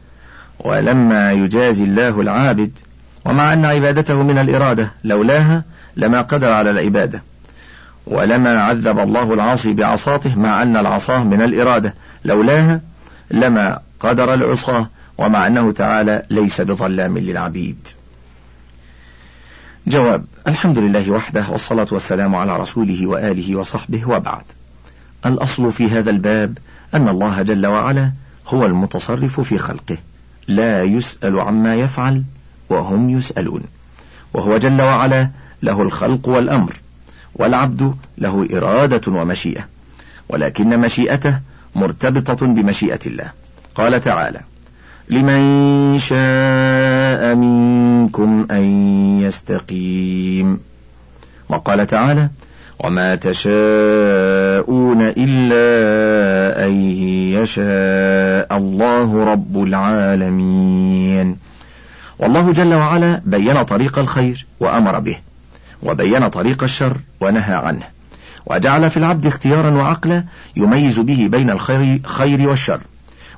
ولما 0.61 1.33
يجازي 1.33 1.85
الله 1.85 2.21
العابد. 2.21 2.71
ومع 3.25 3.53
أن 3.53 3.65
عبادته 3.65 4.23
من 4.23 4.39
الإرادة 4.39 4.93
لولاها 5.05 5.65
لما 5.97 6.21
قدر 6.21 6.53
على 6.53 6.71
العبادة. 6.71 7.23
ولما 8.07 8.63
عذب 8.63 8.99
الله 8.99 9.35
العاصي 9.35 9.73
بعصاته 9.73 10.39
مع 10.39 10.63
أن 10.63 10.77
العصاه 10.77 11.25
من 11.25 11.43
الإرادة. 11.43 11.95
لولاها 12.25 12.81
لما 13.31 13.79
قدر 14.01 14.35
العصاة 14.35 14.91
ومع 15.19 15.47
أنه 15.47 15.73
تعالى 15.73 16.23
ليس 16.31 16.61
بظلام 16.61 17.19
للعبيد. 17.19 17.89
جواب 19.87 20.25
الحمد 20.49 20.79
لله 20.79 21.11
وحده 21.11 21.45
والصلاة 21.49 21.87
والسلام 21.93 22.35
على 22.35 22.57
رسوله 22.57 23.07
وآله 23.07 23.57
وصحبه 23.57 24.09
وبعد. 24.09 24.45
الأصل 25.27 25.73
في 25.73 25.91
هذا 25.91 26.11
الباب 26.11 26.59
أن 26.95 27.09
الله 27.09 27.43
جل 27.43 27.67
وعلا 27.67 28.13
هو 28.49 28.67
المتصرف 28.67 29.41
في 29.41 29.59
خلقه. 29.59 29.99
لا 30.49 30.83
يسأل 30.83 31.41
عما 31.41 31.75
يفعل 31.75 32.23
وهم 32.71 33.11
يسألون. 33.11 33.63
وهو 34.35 34.59
جل 34.59 34.83
وعلا 34.83 35.31
له 35.67 35.83
الخلق 35.83 36.29
والأمر 36.29 36.81
والعبد 37.35 37.95
له 38.19 38.49
إرادة 38.53 39.13
ومشيئة 39.13 39.65
ولكن 40.29 40.79
مشيئته 40.81 41.41
مرتبطة 41.75 42.47
بمشيئة 42.47 43.01
الله. 43.07 43.31
قال 43.75 44.01
تعالى 44.01 44.41
لمن 45.11 45.99
شاء 45.99 47.35
منكم 47.35 48.47
أن 48.51 48.65
يستقيم 49.21 50.61
وقال 51.49 51.87
تعالى 51.87 52.29
وما 52.79 53.15
تشاءون 53.15 55.03
إلا 55.03 55.67
أن 56.67 56.73
يشاء 57.39 58.57
الله 58.57 59.25
رب 59.33 59.63
العالمين 59.63 61.37
والله 62.19 62.53
جل 62.53 62.75
وعلا 62.75 63.21
بين 63.25 63.63
طريق 63.63 63.99
الخير 63.99 64.47
وأمر 64.61 64.99
به. 64.99 65.26
وبين 65.83 66.29
طريق 66.29 66.63
الشر 66.63 66.97
ونهى 67.21 67.55
عنه. 67.55 67.83
وجعل 68.47 68.91
في 68.91 68.97
العبد 68.97 69.27
اختيارا 69.27 69.71
وعقلا 69.71 70.25
يميز 70.57 70.99
به 70.99 71.29
بين 71.31 71.51
الخير 71.51 72.49
والشر. 72.49 72.81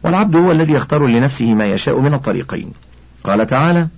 والعبد 0.02 0.36
هو 0.36 0.52
الذي 0.52 0.72
يختار 0.72 1.06
لنفسه 1.06 1.54
ما 1.54 1.66
يشاء 1.66 2.00
من 2.00 2.14
الطريقين. 2.14 2.72
قال 3.24 3.46
تعالى 3.46 3.88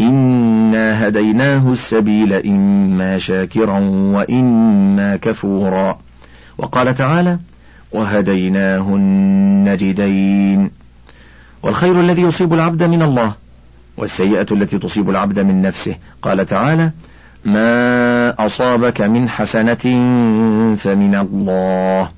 إنا 0.00 1.08
هديناه 1.08 1.72
السبيل 1.72 2.32
إما 2.32 3.18
شاكرا 3.18 3.78
وإما 3.88 5.16
كفورا. 5.16 5.98
وقال 6.58 6.94
تعالى 6.94 7.38
وهديناه 7.92 8.94
النجدين 8.94 10.70
والخير 11.62 12.00
الذي 12.00 12.22
يصيب 12.22 12.54
العبد 12.54 12.82
من 12.82 13.02
الله 13.02 13.34
والسيئة 13.96 14.46
التي 14.50 14.78
تصيب 14.78 15.10
العبد 15.10 15.38
من 15.38 15.62
نفسه. 15.62 15.96
قال 16.22 16.46
تعالى 16.46 16.90
ما 17.44 18.46
أصابك 18.46 19.00
من 19.00 19.28
حسنة 19.28 19.84
فمن 20.76 21.14
الله 21.14 22.10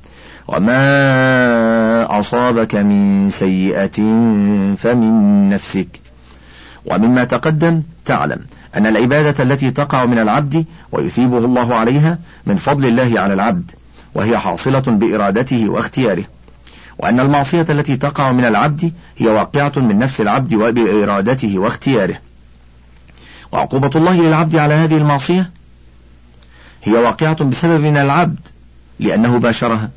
وما 0.48 2.20
أصابك 2.20 2.74
من 2.74 3.30
سيئة 3.30 3.96
فمن 4.76 5.48
نفسك 5.48 5.88
ومما 6.86 7.24
تقدم 7.24 7.82
تعلم 8.04 8.38
أن 8.76 8.86
العبادة 8.86 9.42
التي 9.42 9.70
تقع 9.70 10.04
من 10.04 10.18
العبد 10.18 10.64
ويثيبه 10.92 11.38
الله 11.38 11.74
عليها 11.74 12.18
من 12.46 12.56
فضل 12.56 12.86
الله 12.86 13.20
على 13.20 13.34
العبد 13.34 13.70
وهي 14.14 14.38
حاصلة 14.38 14.80
بإرادته 14.80 15.68
واختياره 15.68 16.24
وأن 16.98 17.20
المعصية 17.20 17.66
التي 17.70 17.96
تقع 17.96 18.32
من 18.32 18.44
العبد 18.44 18.92
هي 19.18 19.28
واقعة 19.28 19.72
من 19.76 19.98
نفس 19.98 20.20
العبد 20.20 20.54
وبإرادته 20.54 21.58
واختياره 21.58 22.16
وعقوبة 23.52 23.90
الله 23.96 24.14
للعبد 24.14 24.56
على 24.56 24.74
هذه 24.74 24.96
المعصية 24.96 25.50
هي 26.84 26.92
واقعة 26.92 27.44
بسبب 27.44 27.80
من 27.80 27.96
العبد 27.96 28.40
لأنه 29.00 29.38
باشرها 29.38 29.90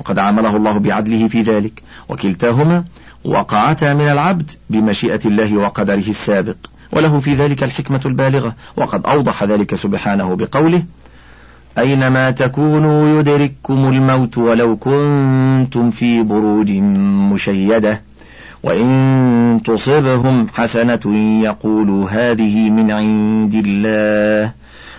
وقد 0.00 0.18
عامله 0.18 0.56
الله 0.56 0.78
بعدله 0.78 1.28
في 1.28 1.42
ذلك 1.42 1.82
وكلتاهما 2.08 2.84
وقعتا 3.24 3.94
من 3.94 4.08
العبد 4.08 4.50
بمشيئة 4.70 5.20
الله 5.26 5.56
وقدره 5.56 6.08
السابق 6.08 6.56
وله 6.92 7.20
في 7.20 7.34
ذلك 7.34 7.62
الحكمة 7.62 8.00
البالغة 8.06 8.54
وقد 8.76 9.06
أوضح 9.06 9.44
ذلك 9.44 9.74
سبحانه 9.74 10.36
بقوله 10.36 10.82
أينما 11.78 12.30
تكونوا 12.30 13.20
يدرككم 13.20 13.88
الموت 13.88 14.38
ولو 14.38 14.76
كنتم 14.76 15.90
في 15.90 16.22
بروج 16.22 16.72
مشيدة. 17.32 18.00
وإن 18.64 19.60
تصبهم 19.64 20.48
حسنة 20.54 21.00
يقولوا 21.42 22.10
هذه 22.10 22.70
من 22.70 22.90
عند 22.90 23.54
الله. 23.54 24.52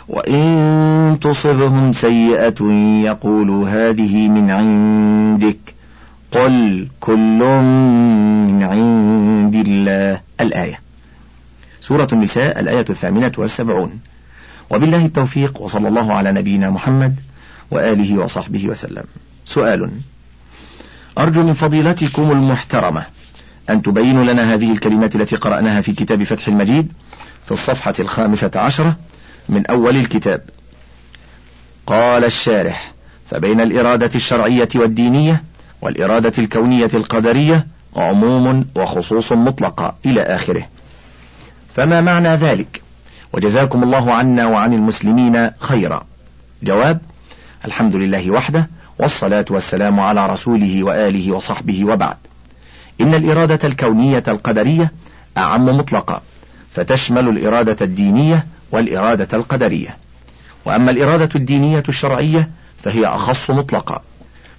وإن 0.08 1.17
تصبهم 1.21 1.93
سيئة 1.93 2.63
يقولوا 3.04 3.69
هذه 3.69 4.30
من 4.30 4.51
عندك. 4.51 5.58
قل 6.32 6.88
كل 6.99 7.39
من 8.47 8.63
عند 8.63 9.56
الله. 9.56 10.21
الآية. 10.41 10.80
سورة 11.82 12.08
النساء 12.13 12.60
الآية 12.60 12.86
الثامنة 12.89 13.32
والسبعون. 13.38 13.99
وبالله 14.69 15.06
التوفيق 15.06 15.62
وصلى 15.62 15.88
الله 15.88 16.13
على 16.13 16.32
نبينا 16.32 16.69
محمد 16.69 17.15
وآله 17.71 18.17
وصحبه 18.17 18.67
وسلم. 18.67 19.04
سؤال. 19.45 19.89
أرجو 21.17 21.43
من 21.43 21.54
فضيلتكم 21.54 22.32
المحترمة. 22.32 23.06
أن 23.69 23.82
تبينوا 23.82 24.23
لنا 24.23 24.54
هذه 24.54 24.71
الكلمات 24.71 25.15
التي 25.15 25.36
قرأناها 25.36 25.82
في 25.82 25.93
كتاب 25.93 26.23
فتح 26.23 26.47
المجيد 26.47 26.91
في 27.45 27.51
الصفحة 27.51 27.93
الخامسة 27.99 28.51
عشرة 28.56 28.95
من 29.49 29.65
أول 29.67 29.95
الكتاب. 29.95 30.41
قال 31.88 32.23
الشارح 32.25 32.93
فبين 33.30 33.62
الإرادة 33.62 34.10
الشرعية 34.15 34.69
والدينية 34.75 35.43
والإرادة 35.82 36.34
الكونية 36.38 36.89
القدرية 36.93 37.67
عموم 37.95 38.65
وخصوص 38.75 39.32
مطلقة 39.32 39.95
إلى 40.06 40.21
آخره. 40.21 40.67
فما 41.75 42.01
معنى 42.01 42.36
ذلك؟ 42.36 42.82
وجزاكم 43.34 43.84
الله 43.84 44.13
عنا 44.13 44.47
وعن 44.47 44.73
المسلمين 44.73 45.51
خيرا. 45.60 46.06
جواب 46.63 47.01
الحمد 47.65 47.95
لله 47.95 48.32
وحده 48.32 48.69
والصلاة 48.99 49.45
والسلام 49.49 49.99
على 49.99 50.28
رسوله 50.28 50.84
وآله 50.84 51.32
وصحبه 51.32 51.86
وبعد. 51.86 52.17
إن 53.01 53.13
الإرادة 53.13 53.67
الكونية 53.67 54.23
القدرية 54.27 54.91
أعم 55.38 55.65
مطلقا 55.65 56.21
فتشمل 56.73 57.29
الإرادة 57.29 57.86
الدينية 57.86 58.45
والإرادة 58.71 59.38
القدرية. 59.38 59.97
وأما 60.65 60.91
الإرادة 60.91 61.29
الدينية 61.36 61.84
الشرعية 61.89 62.49
فهي 62.84 63.05
أخص 63.05 63.51
مطلقا 63.51 64.01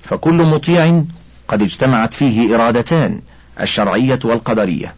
فكل 0.02 0.34
مطيع 0.34 1.02
قد 1.48 1.62
اجتمعت 1.62 2.14
فيه 2.14 2.54
إرادتان 2.54 3.20
الشرعية 3.60 4.18
والقدرية. 4.24 4.94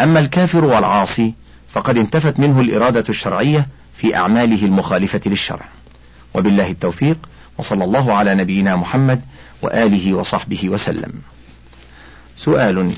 أما 0.00 0.20
الكافر 0.20 0.64
والعاصي 0.64 1.34
فقد 1.68 1.98
انتفت 1.98 2.40
منه 2.40 2.60
الإرادة 2.60 3.04
الشرعية 3.08 3.68
في 3.94 4.16
أعماله 4.16 4.66
المخالفة 4.66 5.20
للشرع. 5.26 5.64
وبالله 6.34 6.70
التوفيق 6.70 7.18
وصلى 7.58 7.84
الله 7.84 8.12
على 8.14 8.34
نبينا 8.34 8.76
محمد 8.76 9.20
وآله 9.62 10.14
وصحبه 10.14 10.68
وسلم. 10.68 11.12
سؤال. 12.36 12.92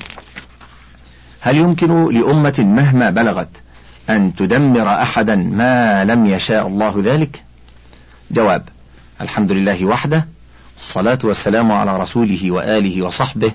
هل 1.41 1.57
يمكن 1.57 2.13
لأمة 2.13 2.55
مهما 2.59 3.09
بلغت 3.09 3.49
أن 4.09 4.35
تدمر 4.35 4.87
أحدا 4.87 5.35
ما 5.35 6.05
لم 6.05 6.25
يشاء 6.25 6.67
الله 6.67 7.01
ذلك؟ 7.05 7.43
جواب 8.31 8.69
الحمد 9.21 9.51
لله 9.51 9.85
وحده 9.85 10.25
الصلاة 10.79 11.19
والسلام 11.23 11.71
على 11.71 11.97
رسوله 11.97 12.51
وآله 12.51 13.01
وصحبه 13.01 13.51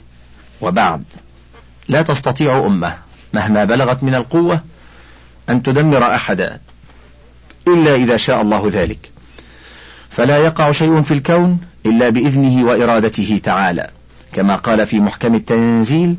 وبعد. 0.61 1.05
لا 1.89 2.03
تستطيع 2.03 2.67
أمة 2.67 2.95
مهما 3.33 3.65
بلغت 3.65 4.03
من 4.03 4.15
القوة 4.15 4.61
أن 5.51 5.63
تدمر 5.63 6.15
أحدا 6.15 6.61
إلا 7.69 7.95
إذا 7.95 8.17
شاء 8.17 8.43
الله 8.43 8.69
ذلك. 8.73 9.11
فلا 10.11 10.39
يقع 10.39 10.71
شيء 10.71 11.03
في 11.03 11.15
الكون 11.15 11.61
إلا 11.87 12.09
بإذنه 12.09 12.65
وإرادته 12.65 13.41
تعالى. 13.45 13.91
كما 14.35 14.57
قال 14.57 14.87
في 14.87 15.01
محكم 15.01 15.35
التنزيل 15.35 16.17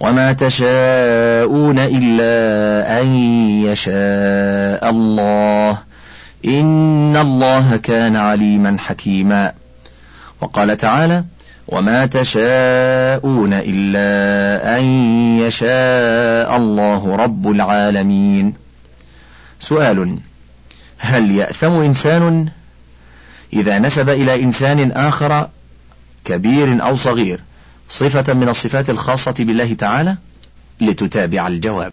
وما 0.00 0.32
تشاءون 0.32 1.78
إلا 1.78 3.00
أن 3.00 3.06
يشاء 3.64 4.90
الله. 4.90 5.78
إن 6.44 7.16
الله 7.16 7.76
كان 7.76 8.16
عليما 8.16 8.76
حكيما. 8.78 9.52
وقال 10.40 10.76
تعالى 10.76 11.24
وما 11.68 12.06
تشاءون 12.06 13.52
إلا 13.52 14.78
أن 14.78 14.84
يشاء 15.40 16.56
الله 16.56 17.16
رب 17.16 17.50
العالمين. 17.50 18.54
سؤال 19.60 20.18
هل 20.98 21.30
يأثم 21.30 21.72
إنسان 21.72 22.48
إذا 23.52 23.78
نسب 23.78 24.10
إلى 24.10 24.42
إنسان 24.42 24.92
آخر 24.92 25.48
كبير 26.24 26.82
أو 26.82 26.96
صغير؟ 26.96 27.40
صفة 27.90 28.34
من 28.34 28.48
الصفات 28.48 28.90
الخاصة 28.90 29.34
بالله 29.38 29.74
تعالى 29.74 30.16
لتتابع 30.80 31.48
الجواب. 31.48 31.84